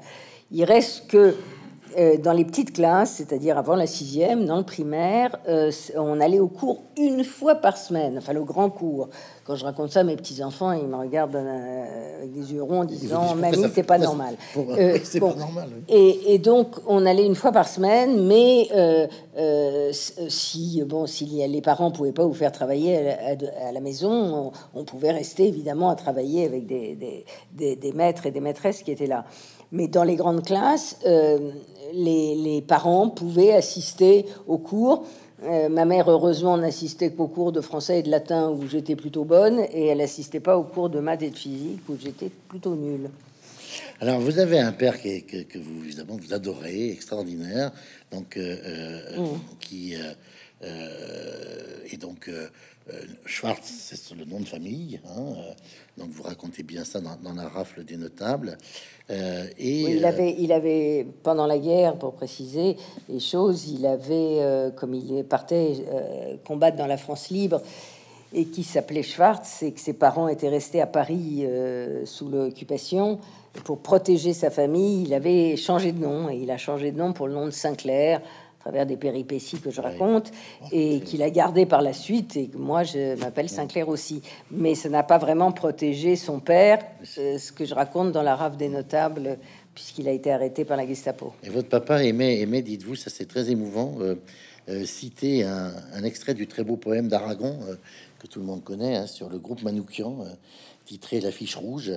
[0.50, 1.34] Il reste que
[1.96, 6.40] euh, dans les petites classes, c'est-à-dire avant la sixième, dans le primaire, euh, on allait
[6.40, 9.08] au cours une fois par semaine, enfin le grand cours.
[9.44, 12.80] Quand je raconte ça, mes petits enfants, ils me regardent euh, avec des yeux ronds
[12.80, 14.36] en disant "Mamie, c'est pas normal."
[15.04, 15.68] c'est pas normal.
[15.88, 18.68] Et, donc, on allait une fois par semaine, mais
[20.28, 25.12] si bon, si les parents pouvaient pas vous faire travailler à, la maison, on, pouvait
[25.12, 29.24] rester évidemment à travailler avec des, des maîtres et des maîtresses qui étaient là.
[29.72, 31.50] Mais dans les grandes classes, euh,
[31.92, 35.06] les, parents pouvaient assister aux cours.
[35.44, 39.24] Euh, ma mère, heureusement, n'assistait qu'aux cours de français et de latin où j'étais plutôt
[39.24, 42.74] bonne, et elle n'assistait pas aux cours de maths et de physique où j'étais plutôt
[42.74, 43.10] nulle.
[44.00, 47.72] Alors, vous avez un père qui que, vous, évidemment, vous adorez, extraordinaire,
[48.10, 49.38] donc, euh, mm.
[49.60, 49.94] qui
[50.64, 52.30] est donc
[53.24, 55.34] Schwartz, c'est le nom de famille, hein,
[55.98, 58.56] donc vous racontez bien ça dans la rafle des notables.
[59.10, 62.76] Euh, et il euh, avait, il avait pendant la guerre, pour préciser
[63.08, 65.84] les choses, il avait, euh, comme il partait
[66.44, 67.60] combattre dans la France libre
[68.32, 71.46] et qui s'appelait Schwartz, et que ses parents étaient restés à Paris
[72.04, 73.20] sous l'occupation
[73.64, 77.12] pour protéger sa famille, il avait changé de nom et il a changé de nom
[77.12, 78.20] pour le nom de Sinclair
[78.66, 80.32] travers des péripéties que je raconte
[80.72, 84.22] et qu'il a gardé par la suite et que moi je m'appelle Sinclair aussi.
[84.50, 86.80] Mais ça n'a pas vraiment protégé son père,
[87.18, 89.38] euh, ce que je raconte dans la rave des notables,
[89.72, 91.32] puisqu'il a été arrêté par la Gestapo.
[91.44, 94.16] Et votre papa aimait, aimait dites-vous, ça c'est très émouvant, euh,
[94.68, 97.60] euh, citer un, extrait du très beau poème d'Aragon
[98.18, 100.24] que tout le monde connaît hein, sur le groupe Manoukian,
[100.86, 101.92] titré La fiche rouge.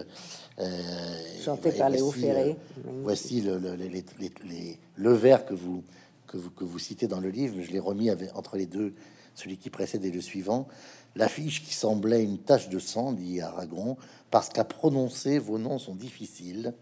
[1.44, 2.58] Chanté par Léo Ferré.
[3.02, 5.84] Voici le, le, les, les, le vers que vous
[6.30, 8.94] que vous, que vous citez dans le livre, je l'ai remis avec, entre les deux,
[9.36, 10.68] celui qui précède et le suivant,
[11.16, 13.98] l'affiche qui semblait une tache de sang, dit Aragon,
[14.32, 16.74] parce qu'à prononcer vos noms sont difficiles.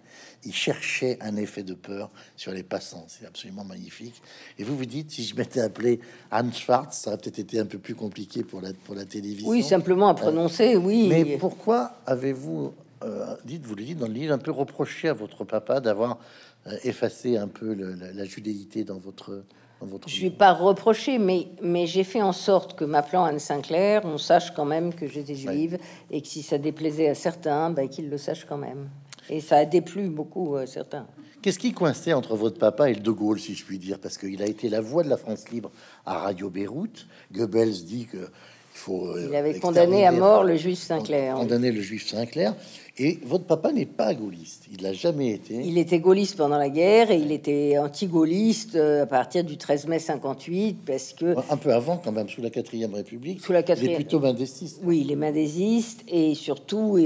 [0.43, 3.05] Il cherchait un effet de peur sur les passants.
[3.07, 4.21] C'est absolument magnifique.
[4.57, 7.65] Et vous vous dites, si je m'étais appelé Anne Schwartz, ça aurait peut-être été un
[7.65, 9.47] peu plus compliqué pour la, pour la télévision.
[9.49, 11.07] Oui, simplement à prononcer, oui.
[11.07, 15.13] Mais pourquoi avez-vous, euh, dites, vous le dites dans le livre, un peu reproché à
[15.13, 16.46] votre papa d'avoir euh,
[16.83, 19.43] effacer un peu la, judéité dans votre,
[19.81, 23.39] votre Je ne vais pas reprocher, mais, mais j'ai fait en sorte que m'appelant Anne
[23.39, 25.77] Sinclair, on sache quand même que j'étais juive
[26.11, 28.89] et que si ça déplaisait à certains, ben, qu'ils le sachent quand même.
[29.29, 31.05] Et ça a déplu beaucoup à certains.
[31.41, 33.99] Qu'est-ce qui coinçait entre votre papa et le De Gaulle, si je puis dire?
[33.99, 35.71] Parce qu'il a été la voix de la France libre
[36.05, 37.05] à Radio Beyrouth.
[37.31, 39.07] Goebbels dit que il faut.
[39.07, 41.35] Euh, il avait condamné à mort le juif Sinclair.
[41.35, 42.55] Condamné le juif Sinclair.
[42.99, 45.53] Et votre papa n'est pas gaulliste, il l'a jamais été.
[45.53, 49.85] Il était gaulliste pendant la guerre et il était anti-gaulliste euh, à partir du 13
[49.85, 53.41] mai 58 parce que un peu avant quand même sous la quatrième République.
[53.41, 53.91] Sous la quatrième.
[53.91, 54.79] Il est plutôt mendésiste.
[54.83, 56.97] Oui, il est mendésiste et surtout,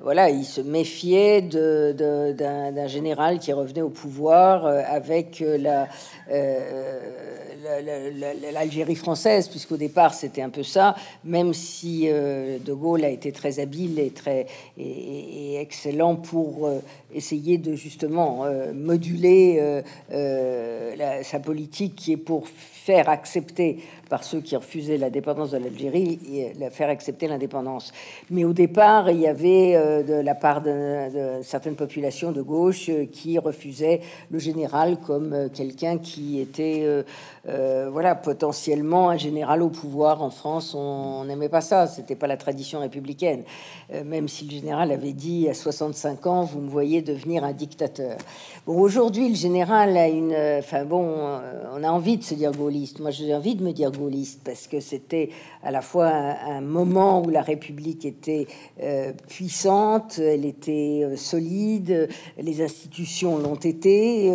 [0.00, 1.94] voilà, il se méfiait de,
[2.32, 5.88] d'un, général qui revenait au pouvoir euh, avec euh, la
[8.52, 13.32] l'Algérie française, puisqu'au départ c'était un peu ça, même si euh, De Gaulle a été
[13.32, 14.46] très habile et très
[14.78, 16.80] et, excellent pour euh,
[17.12, 22.46] essayer de justement euh, moduler sa politique qui est pour
[22.84, 23.78] faire accepter
[24.10, 26.18] par ceux qui refusaient la dépendance de l'Algérie
[26.70, 27.92] faire accepter l'indépendance.
[28.30, 32.88] Mais au départ, il y avait euh, de la part de, certaines populations de gauche
[32.90, 36.86] euh, qui refusaient le général comme euh, quelqu'un qui était
[37.92, 40.74] voilà potentiellement un général au pouvoir en France.
[40.74, 43.42] On n'aimait pas ça, c'était pas la tradition républicaine.
[44.04, 48.16] même si le général avait dit à 65 ans, vous me voyez devenir un dictateur.
[48.66, 51.06] Bon, aujourd'hui, le général a une, enfin bon,
[51.74, 52.73] on a envie de se dire gaulliste.
[53.00, 55.30] Moi, j'ai envie de me dire gaulliste parce que c'était
[55.62, 58.48] à la fois un, moment où la République était
[58.82, 64.32] euh, puissante, elle était euh, solide, les institutions l'ont été.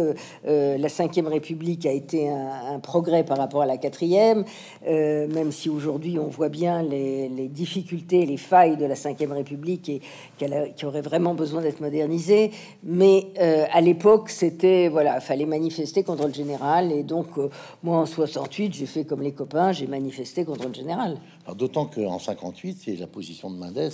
[0.48, 4.46] Euh, la Cinquième République a été un, progrès par rapport à la quatrième,
[4.88, 9.90] euh, même si aujourd'hui on voit bien les, difficultés, les failles de la cinquième République
[9.90, 10.02] et
[10.38, 12.52] qu'elle qui aurait vraiment besoin d'être modernisée.
[12.84, 16.92] Mais euh, à l'époque, c'était voilà, fallait manifester contre le général.
[16.92, 17.50] Et donc, euh,
[17.84, 21.18] moi en 68, j'ai fait comme les copains, j'ai manifesté contre le général.
[21.56, 23.92] D'autant qu'en 58, c'est la position de Mendes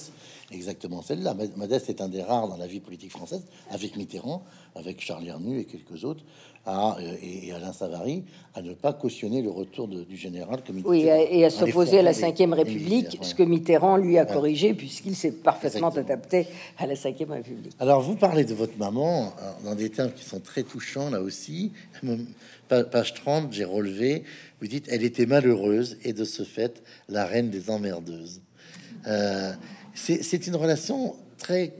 [0.51, 1.35] exactement celle-là.
[1.55, 4.43] Modeste est un des rares dans la vie politique française, avec Mitterrand,
[4.75, 6.23] avec Charles Hernu et quelques autres,
[6.65, 8.23] à, euh, et, Alain Savary,
[8.55, 12.11] à ne pas cautionner le retour du général comme Oui, et à s'opposer à la
[12.11, 17.29] Ve République, ce que Mitterrand lui a corrigé, puisqu'il s'est parfaitement adapté à la Ve
[17.29, 17.73] République.
[17.79, 21.21] Alors, vous parlez de votre maman euh, dans des termes qui sont très touchants, là
[21.21, 21.71] aussi.
[22.67, 24.23] Page 30, j'ai relevé,
[24.59, 28.41] vous dites, elle était malheureuse et de ce fait, la reine des emmerdeuses.
[29.07, 29.53] Euh,
[29.95, 31.73] c'est une relation très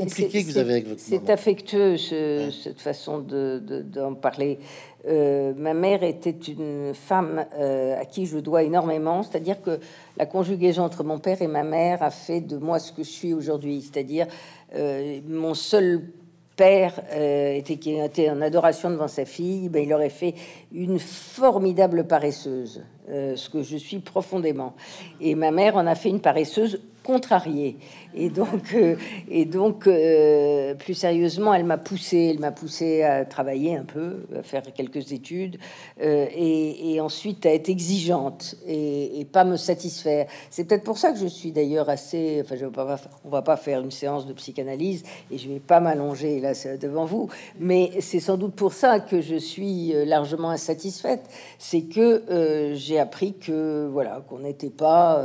[0.00, 4.58] compliquée que vous avez avec votre C'est affectueux, cette façon d'en de, parler.
[5.06, 9.78] Euh, ma mère était une femme euh, à qui je dois énormément, c'est-à-dire que
[10.16, 13.08] la conjugaison entre mon père et ma mère a fait de moi ce que je
[13.08, 14.26] suis aujourd'hui, c'est-à-dire
[14.74, 16.02] euh, mon seul
[16.56, 20.34] père était qui était en adoration devant sa fille, ben, il aurait fait
[20.72, 24.74] une formidable paresseuse, ce que je suis profondément.
[25.20, 27.78] Et ma mère en a fait une paresseuse contrariée.
[28.14, 28.96] Et donc, euh,
[29.30, 34.26] et donc euh, plus sérieusement, elle m'a poussé, elle m'a poussé à travailler un peu,
[34.38, 35.56] à faire quelques études,
[36.02, 40.26] euh, et, ensuite à être exigeante et, pas me satisfaire.
[40.50, 42.42] C'est peut-être pour ça que je suis d'ailleurs assez.
[42.44, 45.60] Enfin, je vais pas, on va pas faire une séance de psychanalyse et je vais
[45.60, 50.50] pas m'allonger là devant vous, mais c'est sans doute pour ça que je suis largement
[50.50, 51.22] insatisfaite.
[51.58, 55.24] C'est que j'ai appris que voilà qu'on n'était pas,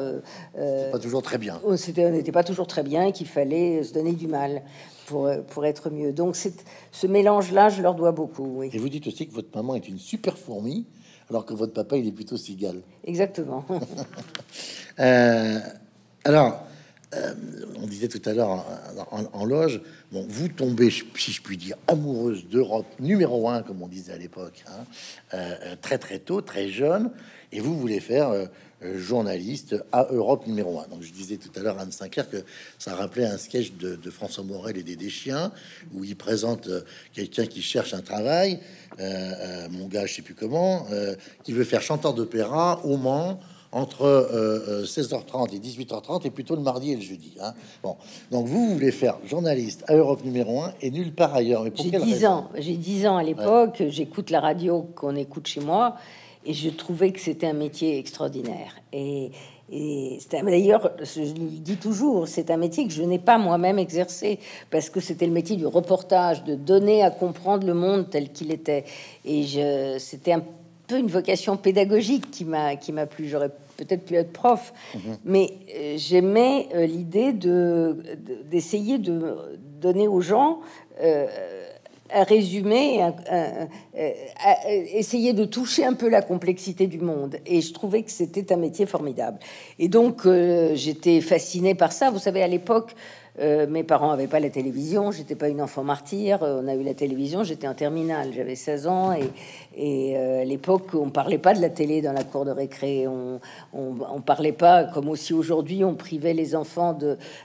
[0.55, 1.59] pas toujours très bien.
[1.97, 4.62] On n'était pas toujours très bien qu'il fallait se donner du mal
[5.05, 6.12] pour, pour être mieux.
[6.12, 8.63] Donc ce mélange-là, je leur dois beaucoup.
[8.63, 10.86] Et vous dites aussi que votre maman est une super fourmi,
[11.29, 12.81] alors que votre papa, il est plutôt cigale.
[13.05, 13.65] Exactement.
[14.99, 15.57] Euh,
[16.23, 16.63] alors,
[17.15, 17.33] euh,
[17.81, 18.65] on disait tout à l'heure
[19.12, 19.81] en, loge,
[20.12, 24.17] bon, vous tombez, si je puis dire, amoureuse d'Europe numéro un, comme on disait à
[24.17, 24.86] l'époque, hein,
[25.33, 27.12] euh, très très tôt, très jeune,
[27.51, 28.45] et vous voulez faire euh,
[28.95, 30.87] journaliste à Europe numéro 1.
[30.87, 32.37] Donc je disais tout à l'heure à Anne Sinclair que
[32.77, 35.51] ça rappelait un sketch de, François Morel et des, des chiens
[35.93, 36.81] où il présente euh,
[37.13, 38.59] quelqu'un qui cherche un travail,
[38.99, 40.85] euh, mon gars, je sais plus comment,
[41.43, 43.39] qui veut faire chanteur d'opéra au Mans
[43.71, 47.33] entre 16h30 et 18h30 et plutôt le mardi et le jeudi.
[47.41, 47.53] Hein.
[47.81, 47.95] Bon,
[48.31, 51.65] donc vous, voulez faire journaliste à Europe numéro 1 et nulle part ailleurs.
[51.75, 55.95] J'ai 10 ans, j'ai 10 ans à l'époque, j'écoute la radio qu'on écoute chez moi
[56.45, 58.75] et je trouvais que c'était un métier extraordinaire.
[58.91, 59.32] Et,
[59.71, 64.39] et d'ailleurs, je le dis toujours, c'est un métier que je n'ai pas moi-même exercé
[64.69, 68.51] parce que c'était le métier du reportage, de donner à comprendre le monde tel qu'il
[68.51, 68.84] était.
[69.25, 69.45] Et
[69.99, 70.43] c'était un
[70.88, 73.27] peu une vocation pédagogique qui m'a qui m'a plu.
[73.27, 75.01] J'aurais peut-être pu être prof, mhm.
[75.25, 77.97] mais euh, j'aimais euh, l'idée de
[78.49, 79.36] d'essayer de,
[79.82, 80.60] donner aux gens
[81.01, 81.27] euh,
[82.13, 83.02] résumer,
[84.93, 87.38] essayer de toucher un peu la complexité du monde.
[87.45, 89.39] Et je trouvais que c'était un métier formidable.
[89.80, 92.12] Et donc, euh, j'étais fascinée par ça.
[92.12, 92.95] Vous savez, à l'époque,
[93.39, 96.43] euh, mes parents n'avaient pas la télévision, j'étais pas une enfant martyr.
[96.43, 100.45] Euh, on a eu la télévision, j'étais en terminale, j'avais 16 ans et, euh, à
[100.45, 103.07] l'époque on parlait pas de la télé dans la cour de récré.
[103.07, 103.39] On,
[103.73, 106.97] on, parlait pas comme aussi aujourd'hui on privait les enfants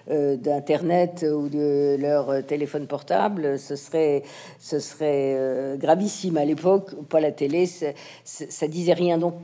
[0.09, 3.59] d'internet ou de leur téléphone portable.
[3.59, 4.23] Ce serait
[4.59, 6.95] ce serait gravissime à l'époque.
[7.09, 7.87] Pas la télé, ça,
[8.25, 9.35] ça disait rien donc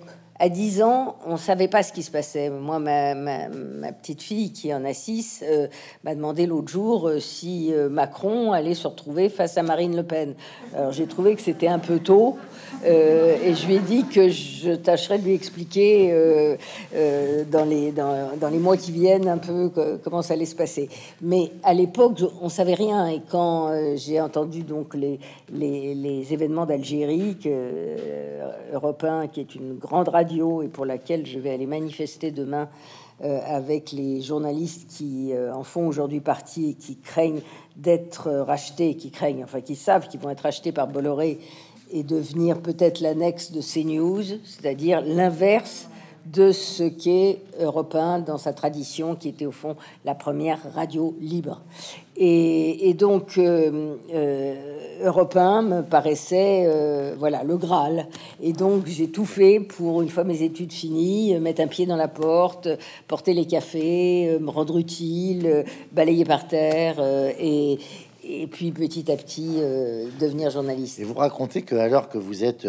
[0.40, 2.50] à 10 ans, on savait pas ce qui se passait.
[2.50, 5.68] Moi, ma, petite fille, qui en a 6, euh,
[6.02, 10.02] m'a demandé l'autre jour euh, si euh, Macron allait se retrouver face à Marine Le
[10.02, 10.34] Pen.
[10.74, 12.36] Alors, j'ai trouvé que c'était un peu tôt.
[12.84, 16.12] et je lui ai dit que je tâcherais de lui expliquer
[17.50, 19.70] dans, les, mois qui viennent un peu
[20.02, 20.88] comment ça allait se passer.
[21.22, 23.06] Mais à l'époque, on savait rien.
[23.06, 27.36] Et quand j'ai entendu donc les événements d'Algérie,
[28.72, 30.23] Europe 1, qui est une grande radio,
[30.62, 32.68] et pour laquelle je vais aller manifester demain
[33.22, 37.42] euh, avec les journalistes qui euh, en font aujourd'hui partie et qui craignent
[37.76, 41.38] d'être rachetés, qui craignent, enfin qui savent qu'ils vont être achetés par Bolloré
[41.92, 45.88] et devenir peut-être l'annexe de CNews, c'est-à-dire l'inverse
[46.26, 51.60] de ce qu'est Europe dans sa tradition, qui était au fond la première radio libre.
[52.16, 54.54] Et, donc, euh, euh,
[55.02, 58.06] Europe me paraissait, euh, voilà, le Graal.
[58.40, 61.96] Et donc, j'ai tout fait pour, une fois mes études finies, mettre un pied dans
[61.96, 62.68] la porte,
[63.08, 67.02] porter les cafés, me rendre utile, balayer par terre,
[67.40, 67.78] et,
[68.22, 69.58] et puis petit à petit
[70.20, 71.00] devenir journaliste.
[71.00, 72.68] Et vous racontez que alors que vous êtes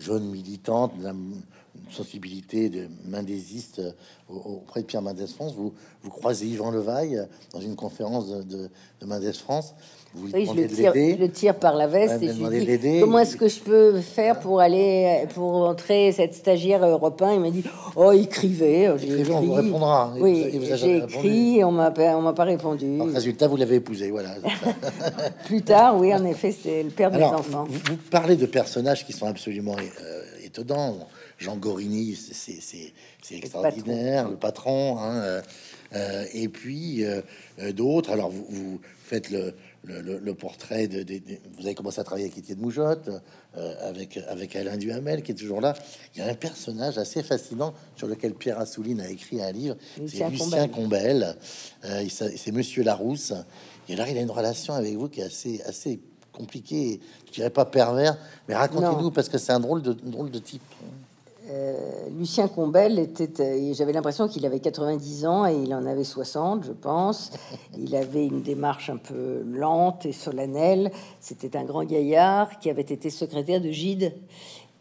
[0.00, 1.42] jeune militante, une
[1.90, 3.80] sensibilité de mendésiste
[4.28, 5.54] auprès de Pierre Mendès France.
[5.54, 9.74] Vous, vous croisez Yvan Levaille dans une conférence de, de, de Mendès France.
[10.12, 13.20] Vous oui, je le, tire, je le, tire, par la veste et je dis comment
[13.20, 17.62] est-ce que je peux faire pour aller pour entrer cette stagiaire européen Il m'a dit
[17.94, 18.86] oh écrivez.
[18.86, 20.12] Écrivez, on vous répondra.
[20.18, 23.00] Oui, j'ai écrit et on m'a on m'a pas répondu.
[23.00, 24.30] En résultat, vous l'avez épousé, voilà.
[25.44, 27.66] Plus tard, oui, en effet, c'est le père des enfants.
[27.68, 30.96] Vous, vous, parlez de personnages qui sont absolument euh, étonnants.
[31.38, 32.92] Jean Gorini, c'est
[33.30, 34.98] extraordinaire, le patron.
[34.98, 35.42] Hein, euh,
[35.94, 37.22] euh, et puis euh,
[37.72, 38.10] d'autres.
[38.10, 41.04] Alors vous, vous faites le, le, portrait de,
[41.58, 43.10] Vous avez commencé à travailler avec Étienne Moujotte,
[43.82, 45.74] avec, avec Alain Duhamel, qui est toujours là.
[46.14, 49.76] Il y a un personnage assez fascinant sur lequel Pierre Assouline a écrit un livre.
[50.06, 51.36] C'est Lucien Combel.
[52.08, 53.32] c'est Monsieur Larousse.
[53.88, 56.00] Et là, il a une relation avec vous qui est assez, assez
[56.32, 57.00] compliquée.
[57.26, 58.16] Je dirais pas pervers,
[58.48, 60.62] mais racontez-nous, parce que c'est un drôle de, drôle de type.
[61.50, 66.04] Euh, Lucien Combel était, euh, j'avais l'impression qu'il avait 90 ans et il en avait
[66.04, 67.32] 60, je pense.
[67.76, 70.92] Il avait une démarche un peu lente et solennelle.
[71.18, 74.12] C'était un grand gaillard qui avait été secrétaire de Gide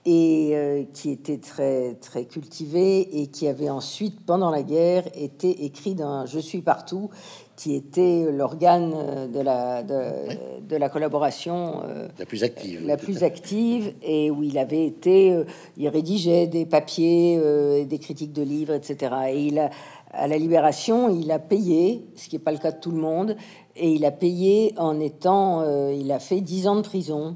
[0.06, 5.66] et euh, qui était très très cultivé et qui avait ensuite, pendant la guerre, été
[5.66, 7.10] écrit dans Je suis partout,
[7.60, 12.88] qui était l'organe de la, de, la collaboration euh, la plus active.
[12.88, 15.44] La plus active, et où il avait été, euh,
[15.76, 19.14] il rédigeait des papiers, euh, des critiques de livres, etc.
[19.32, 19.72] Et il a,
[20.12, 23.02] à la Libération, il a payé, ce qui n'est pas le cas de tout le
[23.02, 23.36] monde,
[23.76, 27.36] et il a payé en étant, il a fait dix ans de prison.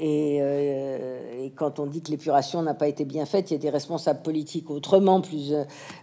[0.00, 3.60] Euh, et, quand on dit que l'épuration n'a pas été bien faite, il y a
[3.60, 5.54] des responsables politiques autrement plus,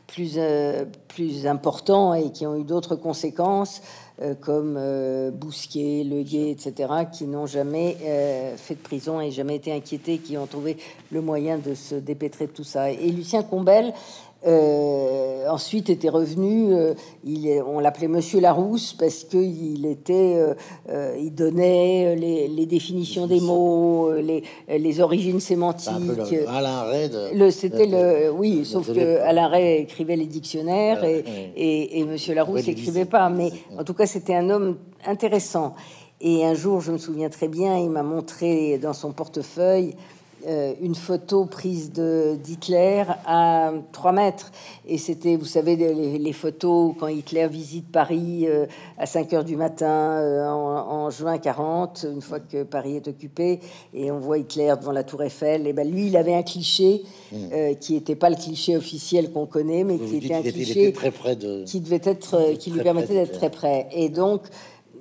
[0.08, 3.82] plus, euh, plus importants et qui ont eu d'autres conséquences,
[4.22, 4.80] euh, comme
[5.32, 7.98] Bousquet, Le Guet, etc., qui n'ont jamais
[8.58, 10.78] fait de prison et jamais été inquiétés, qui ont trouvé
[11.12, 12.92] le moyen de se dépêtrer de tout ça.
[12.92, 13.94] Et Lucien Combel
[14.46, 20.44] euh, ensuite était revenu, euh, il on l'appelait Monsieur Larousse parce que il était,
[20.90, 25.94] euh, il donnait les, définitions des mots, les, les origines sémantiques.
[26.48, 27.10] Alain Ray.
[27.34, 31.24] Le, c'était le, oui, sauf que Alain Ray écrivait les dictionnaires et,
[31.56, 33.30] et, et, Monsieur Larousse n'écrivait pas.
[33.30, 35.76] Mais en tout cas, c'était un homme intéressant.
[36.20, 39.94] Et un jour, je me souviens très bien, il m'a montré dans son portefeuille
[40.46, 44.52] euh, une photo prise de d'Hitler à 3 mètres.
[44.86, 48.66] Et c'était, vous savez, les, photos quand Hitler visite Paris euh,
[48.98, 53.62] à 5 heures du matin euh, en, juin 40, une fois que Paris est occupé,
[53.94, 55.66] et on voit Hitler devant la Tour Eiffel.
[55.68, 57.76] Et ben lui, il avait un cliché mmh.
[57.80, 61.36] qui n'était pas le cliché officiel qu'on connaît, mais qui était un cliché très près
[61.36, 61.64] de...
[61.64, 63.88] qui devait être, qui lui permettait d'être très près.
[63.94, 64.42] Et donc,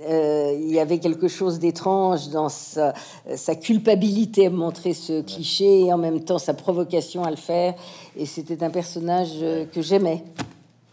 [0.08, 2.94] euh, il y avait quelque chose d'étrange dans sa,
[3.60, 7.74] culpabilité à montrer ce cliché et en même temps sa provocation à le faire.
[8.16, 10.24] Et c'était un personnage euh, que j'aimais.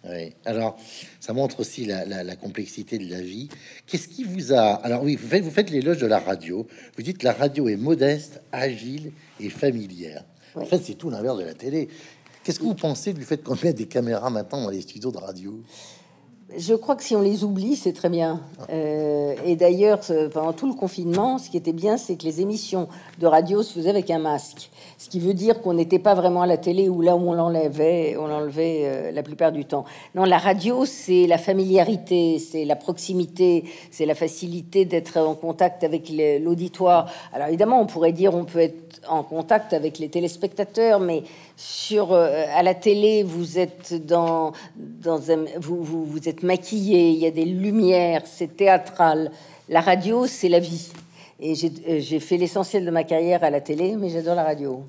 [0.08, 0.34] Oui.
[0.46, 0.78] Alors,
[1.20, 3.50] ça montre aussi la, complexité de la vie.
[3.86, 4.74] Qu'est-ce qui vous a...
[4.76, 6.66] Alors oui, vous faites, vous faites l'éloge de la radio.
[6.96, 10.24] Vous dites que la radio est modeste, agile et familière.
[10.56, 11.90] En fait, c'est tout l'inverse de la télé.
[12.44, 15.18] Qu'est-ce que vous pensez du fait qu'on met des caméras maintenant dans les studios de
[15.18, 15.62] radio?
[16.58, 18.42] Je crois que si on les oublie, c'est très bien.
[18.70, 20.00] Euh, et d'ailleurs,
[20.34, 22.88] pendant tout le confinement, ce qui était bien, c'est que les émissions
[23.20, 24.70] de radio se faisaient avec un masque.
[24.98, 27.34] Ce qui veut dire qu'on n'était pas vraiment à la télé ou là où on
[27.34, 29.86] l'enlevait, on l'enlevait euh, la plupart du temps.
[30.16, 35.84] Non, la radio, c'est la familiarité, c'est la proximité, c'est la facilité d'être en contact
[35.84, 37.12] avec l'auditoire.
[37.32, 41.24] Alors évidemment, on pourrait dire on peut être en contact avec les téléspectateurs, mais
[41.58, 47.10] sur euh, à la télé, vous êtes dans dans un, vous, vous, vous êtes maquillé,
[47.12, 49.32] il y a des lumières, c'est théâtral.
[49.68, 50.92] La radio, c'est la vie.
[51.40, 54.84] Et euh, j'ai fait l'essentiel de ma carrière à la télé, mais j'adore la radio.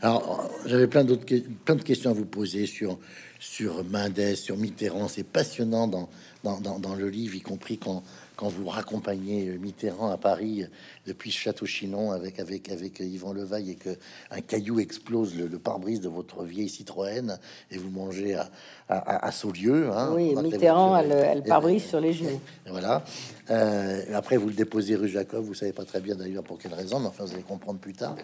[0.00, 1.24] Alors, j'avais plein d'autres
[1.64, 2.98] plein de questions à vous poser sur
[3.40, 5.08] sur Mendes, sur Mitterrand.
[5.08, 6.08] C'est passionnant dans,
[6.42, 8.02] dans, dans, le livre, y compris quand
[8.38, 10.64] quand vous raccompagnez Mitterrand à Paris
[11.08, 13.90] depuis Château-Chinon avec, avec, avec Yvan Levaille et que
[14.30, 17.36] un caillou explose le, pare-brise de votre vieille Citroën
[17.72, 18.48] et vous mangez à,
[18.88, 19.90] à, à Saulieu.
[19.90, 22.40] Hein, oui, Mitterrand a le, pare-brise sur les genoux.
[22.70, 23.02] Voilà.
[23.50, 25.42] Euh, après, vous le déposez rue Jacob.
[25.44, 27.94] Vous savez pas très bien d'ailleurs pour quelle raison, mais enfin, vous allez comprendre plus
[27.94, 28.14] tard.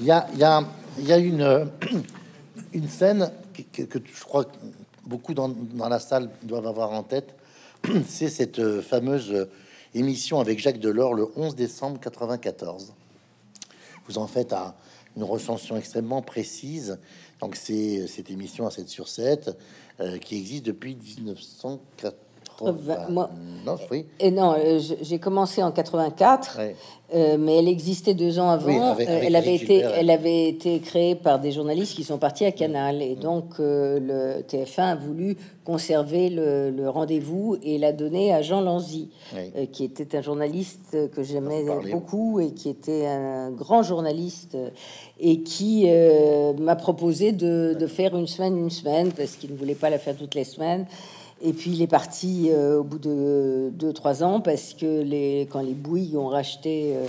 [0.00, 0.64] Il y a, il y a,
[0.98, 1.68] il y a une,
[2.72, 4.56] une scène que, que, que je crois que
[5.06, 7.36] beaucoup dans, dans la salle doivent avoir en tête
[8.08, 9.50] c'est cette euh, fameuse euh,
[9.94, 12.94] émission avec Jacques Delors le 11 décembre 94.
[14.06, 14.54] Vous en faites
[15.16, 16.98] une recension extrêmement précise.
[17.40, 19.50] Donc c'est euh, cette émission à 7 sur 7
[20.20, 22.23] qui existe depuis 1980.
[23.08, 23.30] Moi,
[23.90, 24.06] oui.
[24.20, 26.58] Et non, euh, j'ai commencé en 84.
[27.14, 28.96] Euh, mais elle existait deux ans avant.
[28.98, 32.50] Euh, elle, avait été, elle avait été créée par des journalistes qui sont partis à
[32.50, 33.02] Canal.
[33.02, 39.10] Et donc, le TF1 a voulu conserver le, rendez-vous et l'a donné à Jean Lanzy,
[39.72, 44.56] qui était un journaliste que j'aimais beaucoup et qui était un grand journaliste
[45.20, 45.86] et qui
[46.58, 49.98] m'a proposé de, de, faire une semaine, une semaine, parce qu'il ne voulait pas la
[49.98, 50.86] faire toutes les semaines.
[51.46, 55.60] Et puis il est parti euh, au bout de 2-3 ans parce que les, quand
[55.60, 57.08] les Bouygues ont racheté euh,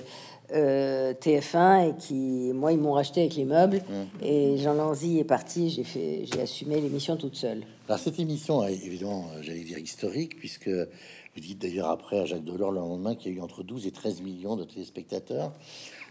[0.54, 3.78] euh, TF1 et qui, moi, ils m'ont racheté avec les meubles.
[3.78, 4.26] Mmh.
[4.26, 7.64] Et Jean Lanzy est parti, j'ai fait, j'ai assumé l'émission toute seule.
[7.88, 12.44] Alors cette émission est évidemment, j'allais dire historique, puisque vous dites d'ailleurs après à Jacques
[12.44, 15.54] Delors le lendemain qu'il y a eu entre 12 et 13 millions de téléspectateurs.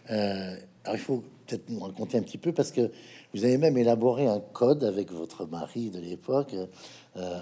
[0.09, 2.91] alors il faut peut-être nous raconter un petit peu parce que
[3.35, 6.55] vous avez même élaboré un code avec votre mari de l'époque
[7.17, 7.41] euh,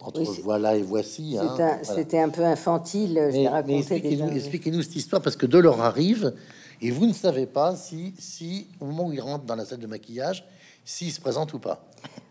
[0.00, 1.36] entre voilà et voici.
[1.38, 3.18] Hein, c'était un, peu infantile.
[3.18, 6.34] Expliquez-nous cette histoire parce que Delors arrive
[6.82, 9.80] et vous ne savez pas si, si au moment où il rentre dans la salle
[9.80, 10.44] de maquillage,
[10.84, 11.84] s'il se présente ou pas.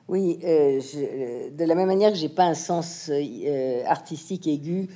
[0.08, 0.80] Oui, euh,
[1.50, 4.88] de la même manière que j'ai pas un sens euh, artistique aigu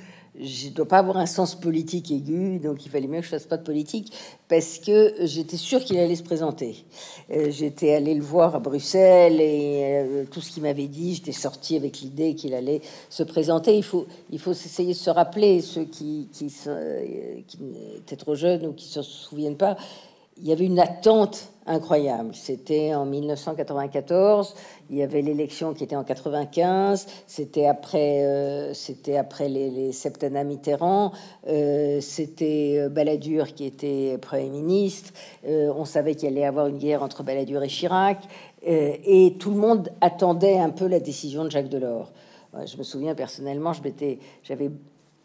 [0.42, 3.46] je dois pas avoir un sens politique aigu, donc il fallait mieux que je fasse
[3.46, 4.12] pas de politique
[4.48, 6.84] parce que j'étais sûr qu'il allait se présenter.
[7.30, 11.32] Euh, j'étais allé le voir à Bruxelles et euh, tout ce qu'il m'avait dit, j'étais
[11.32, 13.76] sorti avec l'idée qu'il allait se présenter.
[13.76, 17.40] Il faut, il faut essayer de se rappeler ceux qui, qui, euh,
[17.98, 19.76] étaient trop jeunes ou qui se souviennent pas
[20.40, 22.34] il y avait une attente incroyable.
[22.34, 24.54] C'était en 1994,
[24.90, 29.92] il y avait l'élection qui était en 95, c'était après, euh, c'était après les, les
[29.92, 31.12] septennats Mitterrand,
[31.46, 35.12] euh, c'était euh, Balladur qui était Premier ministre,
[35.46, 38.18] on savait qu'il allait y avoir une guerre entre Balladur et Chirac,
[38.62, 42.10] et tout le monde attendait un peu la décision de Jacques Delors.
[42.66, 43.72] Je me souviens personnellement,
[44.42, 44.70] j'avais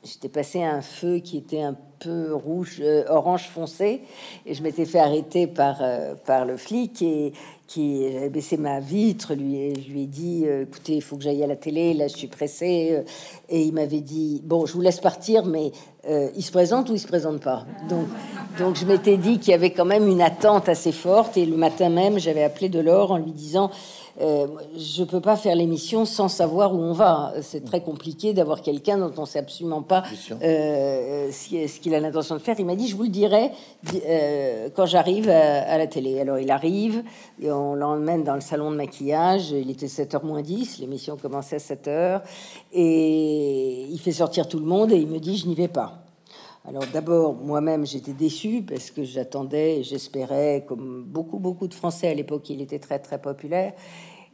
[0.05, 4.01] j'étais passé un feu qui était un peu rouge, euh, orange foncé,
[4.45, 7.33] et je m'étais fait arrêter par, euh, par le flic et
[7.67, 11.23] qui avait baissé ma vitre, lui, je lui ai dit euh, écoutez, il faut que
[11.23, 13.03] j'aille à la télé, là je suis pressé,
[13.49, 15.71] et il m'avait dit bon, je vous laisse partir, mais
[16.07, 17.65] il se présente ou il se présente pas?
[17.89, 18.05] Donc,
[18.59, 21.57] donc je m'étais dit qu'il y avait quand même une attente assez forte, et le
[21.57, 23.71] matin même, j'avais appelé Delors en lui disant
[24.21, 24.47] euh,
[24.77, 27.33] je peux pas faire l'émission sans savoir où on va.
[27.41, 30.03] C'est très compliqué d'avoir quelqu'un dont on sait absolument pas
[30.41, 32.55] euh, ce qu'il a l'intention de faire.
[32.59, 33.51] Il m'a dit, je vous le dirai
[34.07, 36.19] euh, quand j'arrive à, la télé.
[36.21, 37.03] Alors il arrive,
[37.41, 39.51] et on l'emmène dans le salon de maquillage.
[39.51, 42.21] Il était 7h moins 10, l'émission commençait à 7h.
[42.73, 46.04] Et il fait sortir tout le monde et il me dit, je n'y vais pas.
[46.67, 52.13] Alors d'abord, moi-même, j'étais déçu parce que j'attendais, j'espérais, comme beaucoup, beaucoup de Français à
[52.15, 53.73] l'époque, il était très, très populaire.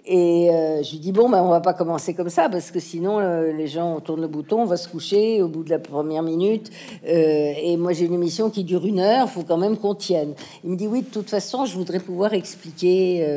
[0.05, 2.79] Et euh, je lui dis bon, ben on va pas commencer comme ça parce que
[2.79, 5.77] sinon euh, les gens tournent le bouton, on va se coucher au bout de la
[5.77, 6.71] première minute.
[7.07, 10.33] Euh, et moi j'ai une émission qui dure une heure, faut quand même qu'on tienne.
[10.63, 13.27] Il me dit oui, de toute façon, je voudrais pouvoir expliquer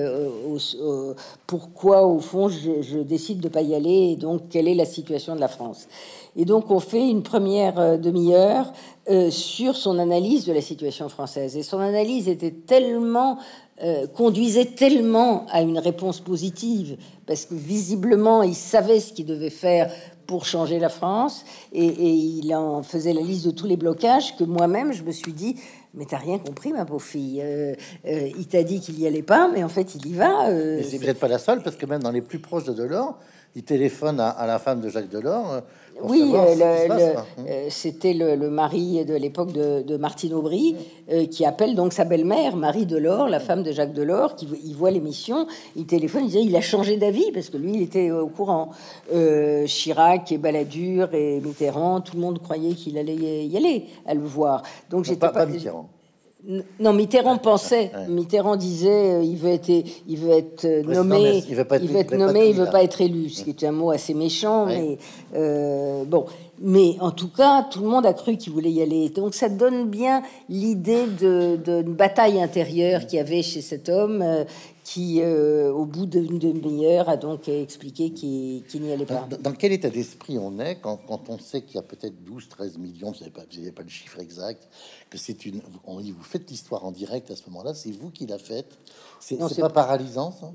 [1.47, 5.35] pourquoi au fond je, décide de pas y aller et donc quelle est la situation
[5.35, 5.87] de la France.
[6.37, 8.73] Et donc on fait une première demi-heure
[9.31, 11.57] sur son analyse de la situation française.
[11.57, 13.39] Et son analyse était tellement
[13.83, 16.97] euh, conduisait tellement à une réponse positive,
[17.27, 19.91] parce que visiblement, il savait ce qu'il devait faire
[20.29, 24.45] pour changer la France, et, il en faisait la liste de tous les blocages, que
[24.45, 25.57] moi-même, je me suis dit,
[25.93, 27.43] mais t'as rien compris, ma pauvre fille.
[27.43, 27.75] Euh,
[28.07, 30.51] euh, il t'a dit qu'il y allait pas, mais en fait, il y va.
[30.51, 32.73] Euh, mais vous n'êtes pas la seule, parce que même dans les plus proches de
[32.73, 33.19] Delors,
[33.57, 35.63] il téléphone à la femme de Jacques Delors
[36.03, 40.77] oui, euh, euh, c'était le, mari de l'époque de, Martine Aubry
[41.11, 44.75] euh, qui appelle donc sa belle-mère, Marie Delors, la femme de Jacques Delors, qui il
[44.75, 48.11] voit l'émission, il téléphone, il dit il a changé d'avis parce que lui il était
[48.11, 48.71] au courant.
[49.67, 54.21] Chirac et Balladur et Mitterrand, tout le monde croyait qu'il allait y aller à le
[54.21, 54.63] voir.
[54.91, 55.89] Donc j'étais pas, Mitterrand.
[56.79, 57.91] Non, Mitterrand pensait.
[58.09, 59.71] Mitterrand disait, il veut être,
[60.07, 62.83] il veut être nommé, il veut, pas être, il veut être nommé, il veut pas
[62.83, 64.99] être élu, ce qui est un mot assez méchant, mais
[65.35, 66.27] euh, bon.
[66.61, 69.09] Mais en tout cas, tout le monde a cru qu'il voulait y aller.
[69.09, 74.23] Donc ça donne bien l'idée d'une de, bataille intérieure qu'il y avait chez cet homme,
[74.23, 74.45] euh,
[74.85, 79.27] qui, euh, au bout d'une demi-heure, a donc expliqué qu'il n'y allait pas.
[79.41, 82.79] Dans, quel état d'esprit on est quand, on sait qu'il y a peut-être 12, 13
[82.79, 84.69] millions, vous n'avez pas, pas, le chiffre exact,
[85.11, 85.61] que c'est une...
[85.87, 88.79] On dit, vous faites l'histoire en direct à ce moment-là, c'est vous qui la faites
[89.21, 90.53] C'est pas paralysant, ça?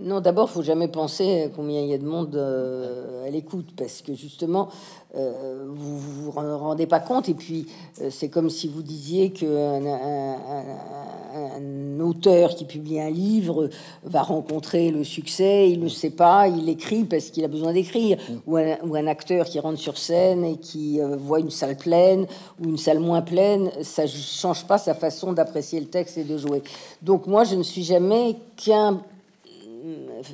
[0.00, 4.02] Non, d'abord, faut jamais penser combien il y a de monde euh, à l'écoute, parce
[4.02, 4.68] que justement,
[5.14, 7.28] euh, vous vous rendez pas compte.
[7.28, 7.68] Et puis,
[8.02, 13.70] euh, c'est comme si vous disiez qu'un un, auteur qui publie un livre
[14.02, 15.70] va rencontrer le succès.
[15.70, 18.18] Il ne sait pas, il écrit parce qu'il a besoin d'écrire.
[18.48, 22.26] Ou, ou, un acteur qui rentre sur scène et qui voit une salle pleine
[22.60, 26.36] ou une salle moins pleine, ça change pas sa façon d'apprécier le texte et de
[26.36, 26.64] jouer.
[27.00, 29.00] Donc moi, je ne suis jamais qu'un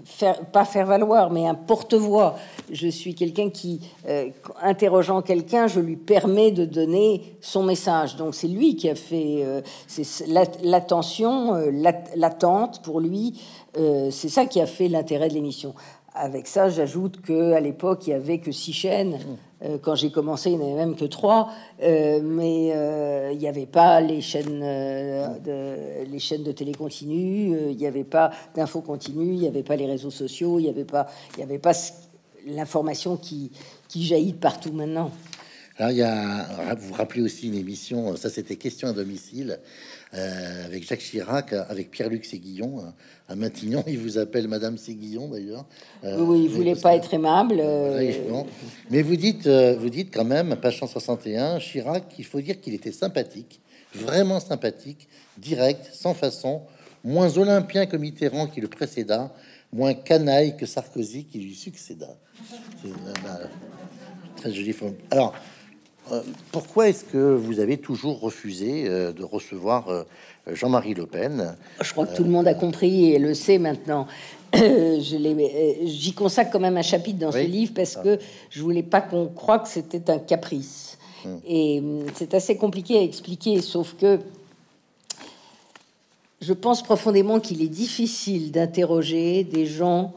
[0.04, 2.36] faire, pas faire valoir, mais un porte-voix.
[2.70, 4.28] Je suis quelqu'un qui, euh,
[4.62, 8.16] interrogeant quelqu'un, je lui permets de donner son message.
[8.16, 9.60] Donc c'est lui qui a fait euh,
[10.62, 11.70] l'attention, euh,
[12.14, 13.40] l'attente pour lui.
[13.74, 15.74] c'est ça qui a fait l'intérêt de l'émission.
[16.22, 19.18] Avec ça, j'ajoute que à l'époque, il y avait que six chaînes.
[19.62, 21.48] Euh, quand j'ai commencé, il n'y en avait même que trois,
[21.82, 27.70] euh, mais euh, il n'y avait pas les chaînes, de, les chaînes de télé continue,
[27.70, 30.68] il n'y avait pas d'info continue, il n'y avait pas les réseaux sociaux, il n'y
[30.68, 31.06] avait pas,
[31.36, 31.72] il y avait pas
[32.46, 33.50] l'information qui,
[33.88, 35.10] qui jaillit partout maintenant.
[35.80, 39.60] Alors, il y a, vous vous rappelez aussi une émission, ça c'était Question à domicile,
[40.12, 42.82] euh, avec Jacques Chirac, avec Pierre-Luc Séguillon
[43.26, 43.82] à Matignon.
[43.86, 45.64] Il vous appelle Madame Séguillon d'ailleurs.
[46.04, 47.56] Euh, oui, il voulait pas être aimable.
[47.60, 48.12] Euh,
[48.90, 52.92] mais vous dites, vous dites quand même, page 161, Chirac, il faut dire qu'il était
[52.92, 53.62] sympathique,
[53.94, 55.08] vraiment sympathique,
[55.38, 56.60] direct, sans façon,
[57.02, 59.32] moins olympien que Mitterrand qui le précéda,
[59.72, 62.08] moins canaille que Sarkozy qui lui succéda.
[64.36, 64.74] Très joli.
[65.10, 65.38] Alors, euh,
[66.52, 70.04] pourquoi est-ce que vous avez toujours refusé euh, de recevoir euh,
[70.52, 71.56] Jean-Marie Le Pen?
[71.80, 74.06] Je crois que tout le monde a compris et le sait maintenant.
[74.54, 78.02] J'y consacre quand même un chapitre dans ce livre parce ah.
[78.02, 78.18] que
[78.50, 80.98] je voulais pas qu'on croie que c'était un caprice.
[81.24, 81.36] Hmm.
[81.46, 84.18] Et hum, c'est assez compliqué à expliquer, sauf que
[86.40, 90.14] je pense profondément qu'il est difficile d'interroger des gens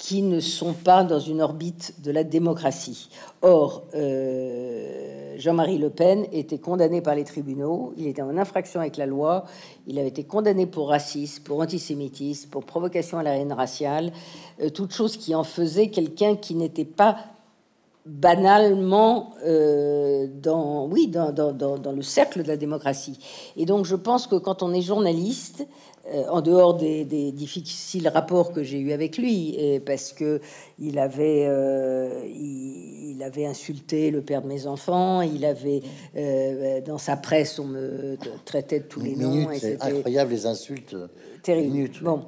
[0.00, 3.10] qui ne sont pas dans une orbite de la démocratie.
[3.42, 8.96] Or, euh, Jean-Marie Le Pen était condamné par les tribunaux, il était en infraction avec
[8.96, 9.44] la loi,
[9.86, 14.10] il avait été condamné pour racisme, pour antisémitisme, pour provocation à la haine raciale,
[14.62, 17.18] euh, toute chose qui en faisait quelqu'un qui n'était pas
[18.06, 23.18] banalement euh, dans, oui, dans, le cercle de la démocratie.
[23.56, 25.66] Et donc je pense que quand on est journaliste,
[26.12, 30.40] euh, en dehors des, difficiles rapports que j'ai eu avec lui, et parce que
[30.78, 35.82] il avait, euh, il, avait insulté le père de mes enfants, il avait
[36.16, 39.48] euh, dans sa presse, on me traitait de tous les noms.
[39.54, 40.96] C'est incroyable les insultes.
[41.42, 41.90] Terrible.
[42.02, 42.22] Bon.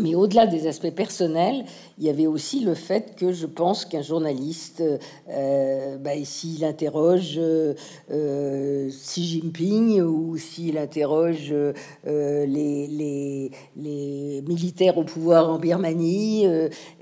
[0.00, 1.66] Mais au-delà des aspects personnels,
[1.98, 4.82] il y avait aussi le fait que je pense qu'un journaliste,
[5.28, 15.50] euh, bah, s'il interroge euh, Xi Jinping ou s'il interroge euh, les, militaires au pouvoir
[15.50, 16.46] en Birmanie,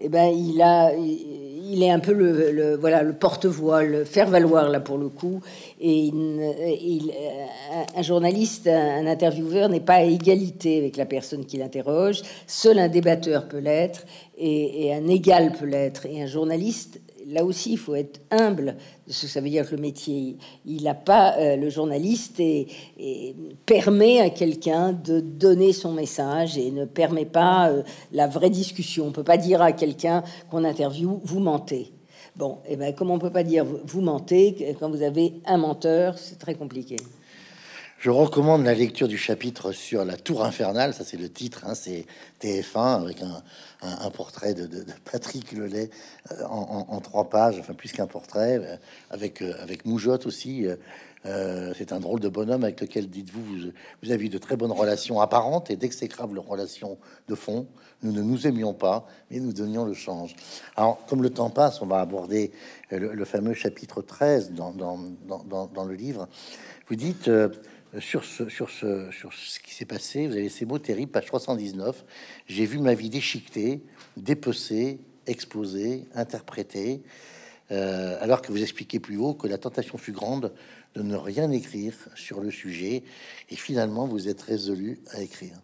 [0.01, 0.93] eh ben, il a
[1.73, 5.41] il est un peu le, voilà le porte-voix, le faire valoir là pour le coup.
[5.81, 7.13] Et il,
[7.97, 12.23] un journaliste, un intervieweur n'est pas à égalité avec la personne qui l'interroge.
[12.47, 14.05] Seul un débatteur peut l'être
[14.37, 16.07] et, et un égal peut l'être.
[16.07, 17.01] Et un journaliste
[17.31, 18.77] là aussi, il faut être humble
[19.11, 20.37] ça veut dire que le métier.
[20.65, 22.67] Il n'a pas euh, le journaliste et,
[23.67, 29.07] permet à quelqu'un de donner son message et ne permet pas euh, la vraie discussion.
[29.07, 31.93] On peut pas dire à quelqu'un qu'on interviewe vous mentez.
[32.37, 35.59] Bon, et eh ben comme on peut pas dire vous mentez quand vous avez un
[35.59, 36.97] menteur, c'est très compliqué.
[38.01, 41.75] Je recommande la lecture du chapitre sur la tour infernale, ça c'est le titre, hein,
[41.75, 42.07] c'est
[42.41, 44.67] TF1 avec un, portrait de,
[45.05, 45.91] Patrick Lelay
[46.33, 48.77] euh, en, trois pages, enfin plus qu'un portrait, euh,
[49.11, 50.67] avec, euh, avec Moujotte aussi.
[51.25, 53.71] c'est un drôle de bonhomme avec lequel, dites-vous,
[54.03, 56.97] vous, avez eu de très bonnes relations apparentes et d'exécrables relations
[57.29, 57.67] de fond.
[58.03, 60.35] Nous ne nous aimions pas, mais nous donnions le change.
[60.75, 62.51] Alors, comme le temps passe, on va aborder
[62.91, 66.27] le, fameux chapitre 13 dans, dans, dans, dans, le livre.
[66.89, 67.29] Vous dites
[67.99, 71.27] sur ce, sur ce, sur ce qui s'est passé, vous avez ces mots terribles, page
[71.27, 72.05] 319.
[72.47, 73.83] J'ai vu ma vie déchiquetée,
[74.17, 77.03] dépecée, exposée, interprétée,
[77.73, 80.53] euh, alors que vous expliquez plus haut que la tentation fut grande
[80.95, 83.05] de ne rien écrire sur le sujet,
[83.49, 85.55] et finalement vous êtes résolu à écrire.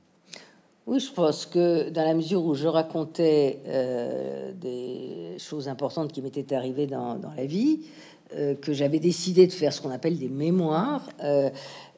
[0.87, 6.23] Oui, je pense que dans la mesure où je racontais euh, des choses importantes qui
[6.23, 7.87] m'étaient arrivées dans, la vie,
[8.31, 11.03] que j'avais décidé de faire ce qu'on appelle des mémoires,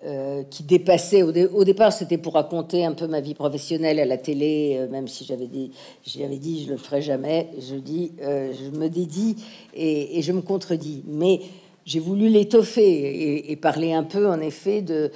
[0.04, 4.16] euh, qui dépassait au, départ c'était pour raconter un peu ma vie professionnelle à la
[4.16, 5.72] télé euh, même si j'avais dit
[6.06, 7.48] j'avais dit je le ferai jamais.
[7.58, 9.34] Je dis euh, je me dédie
[9.74, 11.02] et, je me contredis.
[11.08, 11.40] Mais
[11.84, 15.10] j'ai voulu l'étoffer et, parler un peu en effet de,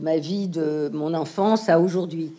[0.00, 2.30] ma vie de mon enfance à aujourd'hui.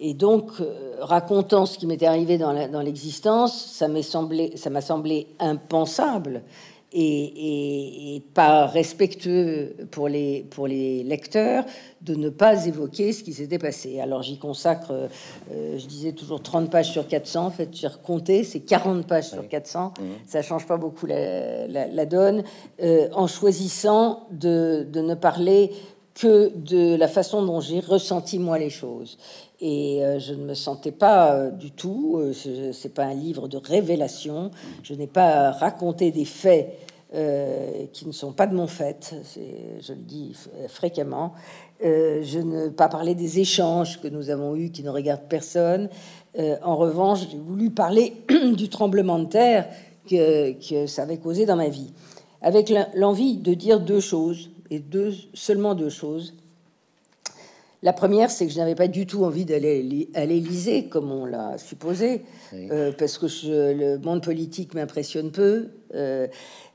[0.00, 0.50] Et donc,
[0.98, 6.42] racontant ce qui m'était arrivé dans l'existence, ça m'a semblé impensable
[6.94, 11.64] et, pas respectueux pour les, pour les lecteurs
[12.00, 14.00] de ne pas évoquer ce qui s'était passé.
[14.00, 18.44] Alors j'y consacre, euh, je disais toujours 30 pages sur 400, en fait j'ai recompté,
[18.44, 20.02] c'est 40 pages sur 400, mmh.
[20.26, 22.44] ça change pas beaucoup la, la, donne,
[22.82, 25.70] euh, en choisissant de, de, ne parler
[26.14, 29.18] que de la façon dont j'ai ressenti moi les choses.
[29.60, 32.20] Et euh, je ne me sentais pas du tout,
[32.72, 34.50] c'est pas un livre de révélation,
[34.82, 36.78] je n'ai pas raconté des faits
[37.14, 39.14] euh, qui ne sont pas de mon fait,
[39.80, 40.34] je le dis
[40.68, 41.32] fréquemment.
[41.84, 45.88] Euh, je ne pas parler des échanges que nous avons eus qui ne regardent personne.
[46.38, 48.14] Euh, en revanche, j'ai voulu parler
[48.54, 49.68] du tremblement de terre
[50.08, 51.92] que, que, ça avait causé dans ma vie,
[52.42, 56.34] avec l'envie de dire deux choses, et deux, seulement deux choses.
[57.82, 61.26] La première, c'est que je n'avais pas du tout envie d'aller à l'Élysée, comme on
[61.26, 62.22] l'a supposé,
[62.98, 65.68] parce que le monde politique m'impressionne peu.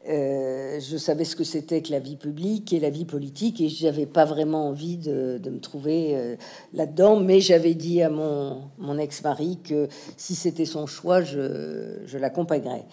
[0.07, 3.67] Euh, je savais ce que c'était que la vie publique et la vie politique, et
[3.67, 6.35] j'avais pas vraiment envie de, me trouver euh,
[6.73, 7.19] là-dedans.
[7.19, 12.85] Mais j'avais dit à mon, mon ex-mari que si c'était son choix, je, je l'accompagnerais.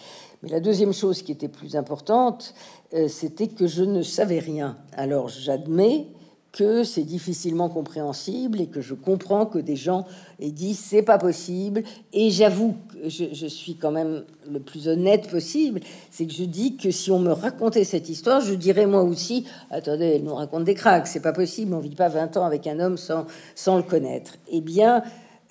[0.48, 2.54] La deuxième chose qui était plus importante,
[2.94, 4.76] euh, c'était que je ne savais rien.
[4.92, 6.06] Alors j'admets
[6.52, 10.06] que c'est difficilement compréhensible et que je comprends que des gens
[10.40, 11.82] aient dit c'est pas possible.
[12.12, 15.80] Et j'avoue que je, suis quand même le plus honnête possible,
[16.10, 19.46] c'est que je dis que si on me racontait cette histoire, je dirais moi aussi
[19.70, 22.66] attendez, elle nous raconte des cracks, c'est pas possible, on vit pas 20 ans avec
[22.66, 24.36] un homme sans, sans le connaître.
[24.50, 25.02] Eh bien,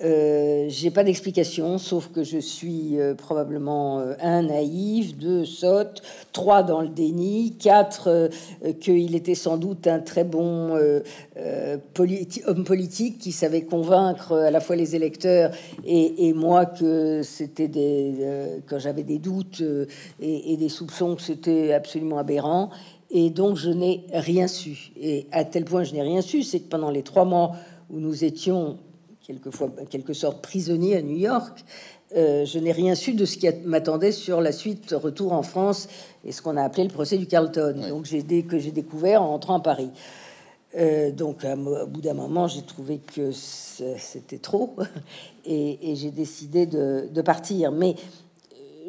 [0.04, 6.02] euh, j'ai pas d'explication, sauf que je suis euh, probablement euh, un naïf, deux sotte,
[6.34, 8.30] trois dans le déni, quatre
[8.82, 10.78] qu'il était sans doute un très bon
[12.46, 15.52] homme politique qui savait convaincre à la fois les électeurs
[15.86, 18.14] et, moi que c'était des
[18.68, 19.64] quand j'avais des doutes
[20.22, 22.70] et, et des soupçons que c'était absolument aberrant.
[23.12, 24.92] Et donc je n'ai rien su.
[25.00, 27.54] Et à tel point je n'ai rien su, c'est que pendant les trois mois
[27.90, 28.78] où nous étions
[29.26, 31.64] quelquefois, en quelque sorte, prisonnier à New York.
[32.16, 35.88] Euh, je n'ai rien su de ce qui m'attendait sur la suite retour en France
[36.24, 37.76] et ce qu'on a appelé le procès du Carlton.
[37.90, 39.90] Donc j'ai que j'ai découvert en rentrant à Paris.
[40.78, 44.76] Euh, donc au bout d'un moment, j'ai trouvé que c'était trop
[45.46, 47.72] et, j'ai décidé de, de, partir.
[47.72, 47.96] Mais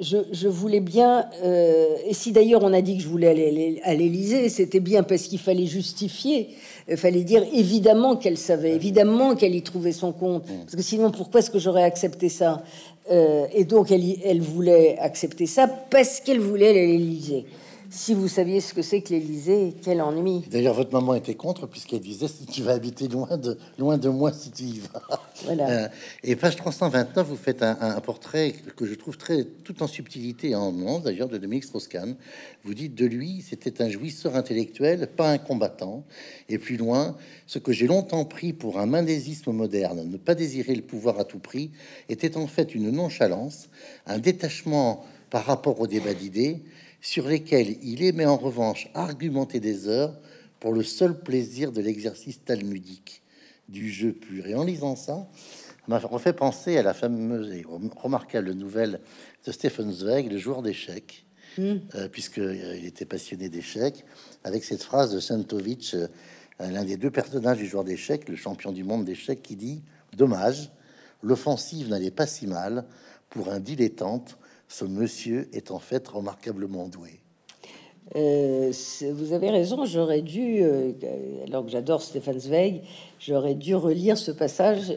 [0.00, 3.94] je, voulais bien, euh, et si d'ailleurs on a dit que je voulais aller à
[3.94, 6.50] l'Élysée, c'était bien parce qu'il fallait justifier,
[6.88, 10.58] il fallait dire évidemment qu'elle savait, évidemment qu'elle y trouvait son compte, mm.
[10.64, 12.62] parce que sinon pourquoi est-ce que j'aurais accepté ça
[13.10, 17.46] euh, Et donc elle, elle voulait accepter ça parce qu'elle voulait aller à l'Élysée.
[17.90, 20.44] Si vous saviez ce que c'est que l'Élysée, quel ennui.
[20.50, 24.08] D'ailleurs, votre maman était contre, puisqu'elle disait si tu vas habiter loin de, loin de
[24.08, 25.20] moi si tu y vas.
[25.44, 25.70] Voilà.
[25.70, 25.88] Euh,
[26.24, 30.72] et page 329, vous faites un, portrait que je trouve très tout en subtilité en
[30.72, 32.16] nuance, d'ailleurs, de Dominique Strauss-Kahn.
[32.64, 36.04] Vous dites de lui, c'était un jouisseur intellectuel, pas un combattant.
[36.48, 37.16] Et plus loin,
[37.46, 41.24] ce que j'ai longtemps pris pour un mendésisme moderne, ne pas désirer le pouvoir à
[41.24, 41.70] tout prix,
[42.08, 43.68] était en fait une nonchalance,
[44.06, 46.62] un détachement par rapport au débat d'idées
[47.00, 50.16] sur lesquels il aimait en revanche argumenter des heures
[50.60, 53.22] pour le seul plaisir de l'exercice talmudique
[53.68, 54.46] du jeu pur.
[54.46, 55.28] Et en lisant ça,
[55.88, 57.64] m'a refait penser à la fameuse et
[57.96, 59.00] remarquable nouvelle
[59.44, 61.24] de Stephen Zweig, le joueur d'échecs,
[61.58, 61.74] mm.
[61.94, 64.04] euh, puisqu'il euh, était passionné d'échecs,
[64.44, 66.08] avec cette phrase de Santovich, euh,
[66.58, 69.82] l'un des deux personnages du joueur d'échecs, le champion du monde d'échecs, qui dit
[70.16, 70.70] Dommage,
[71.22, 72.84] l'offensive n'allait pas si mal
[73.30, 74.38] pour un dilettante
[74.68, 77.20] ce monsieur est en fait remarquablement doué.
[78.14, 78.72] Euh,
[79.14, 80.92] vous avez raison, j'aurais dû, euh,
[81.48, 82.82] alors que j'adore Stéphane Zweig,
[83.18, 84.92] j'aurais dû relire ce passage.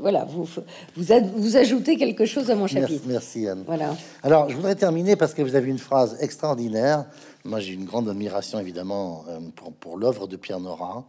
[0.00, 3.02] voilà, vous, vous, vous, ajoutez quelque chose à mon chapitre.
[3.06, 3.64] Merci, Anne.
[3.66, 3.96] Voilà.
[4.22, 7.06] Alors, je voudrais terminer parce que vous avez une phrase extraordinaire.
[7.44, 11.04] Moi, j'ai une grande admiration, évidemment, euh, pour, pour l'œuvre de Pierre Nora.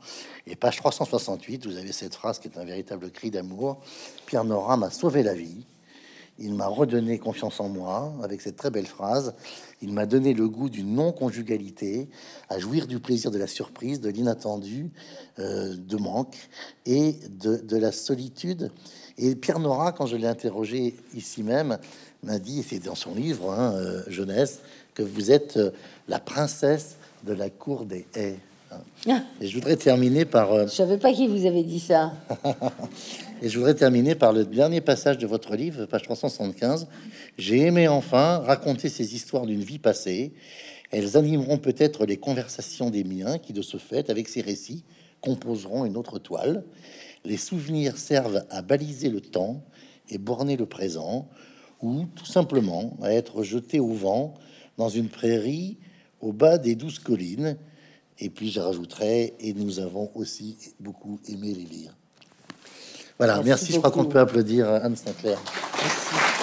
[0.47, 3.81] Et page 368, vous avez cette phrase qui est un véritable cri d'amour.
[4.25, 5.65] Pierre Nora m'a sauvé la vie.
[6.41, 9.33] Il m'a redonné confiance en moi avec cette très belle phrase.
[9.81, 12.07] Il m'a donné le goût d'une non-conjugalité,
[12.47, 14.89] à jouir du plaisir de la surprise, de l'inattendu,
[15.39, 16.37] euh, de manque
[16.85, 18.71] et de, la solitude.
[19.17, 21.77] Et Pierre Nora, quand je l'ai interrogé ici même,
[22.23, 24.59] m'a dit, et c'est dans son livre, hein, euh, Jeunesse,
[24.93, 25.71] que vous êtes euh,
[26.07, 28.39] la princesse de la cour des haies.
[29.41, 30.67] Et je voudrais terminer par.
[30.67, 32.13] Je savais pas qui vous avait dit ça.
[33.41, 36.88] Et je voudrais terminer par le dernier passage de votre livre, page 375.
[37.38, 40.34] J'ai aimé enfin raconter ces histoires d'une vie passée,
[40.91, 44.84] Elles animeront peut-être les conversations des miens qui, de ce fait, avec ces récits,
[45.22, 46.65] composeront une autre toile.
[47.24, 49.63] Les souvenirs servent à baliser le temps
[50.09, 51.30] et borner le présent,
[51.82, 54.34] ou tout simplement à être jetés au vent
[54.78, 55.78] dans une prairie
[56.20, 57.55] au bas des douze collines.
[58.20, 61.95] Et puis je rajouterai, et nous avons aussi beaucoup aimé les lire.
[63.17, 65.39] Voilà, merci, je crois qu'on peut applaudir Anne Sinclair.
[65.82, 66.38] Merci.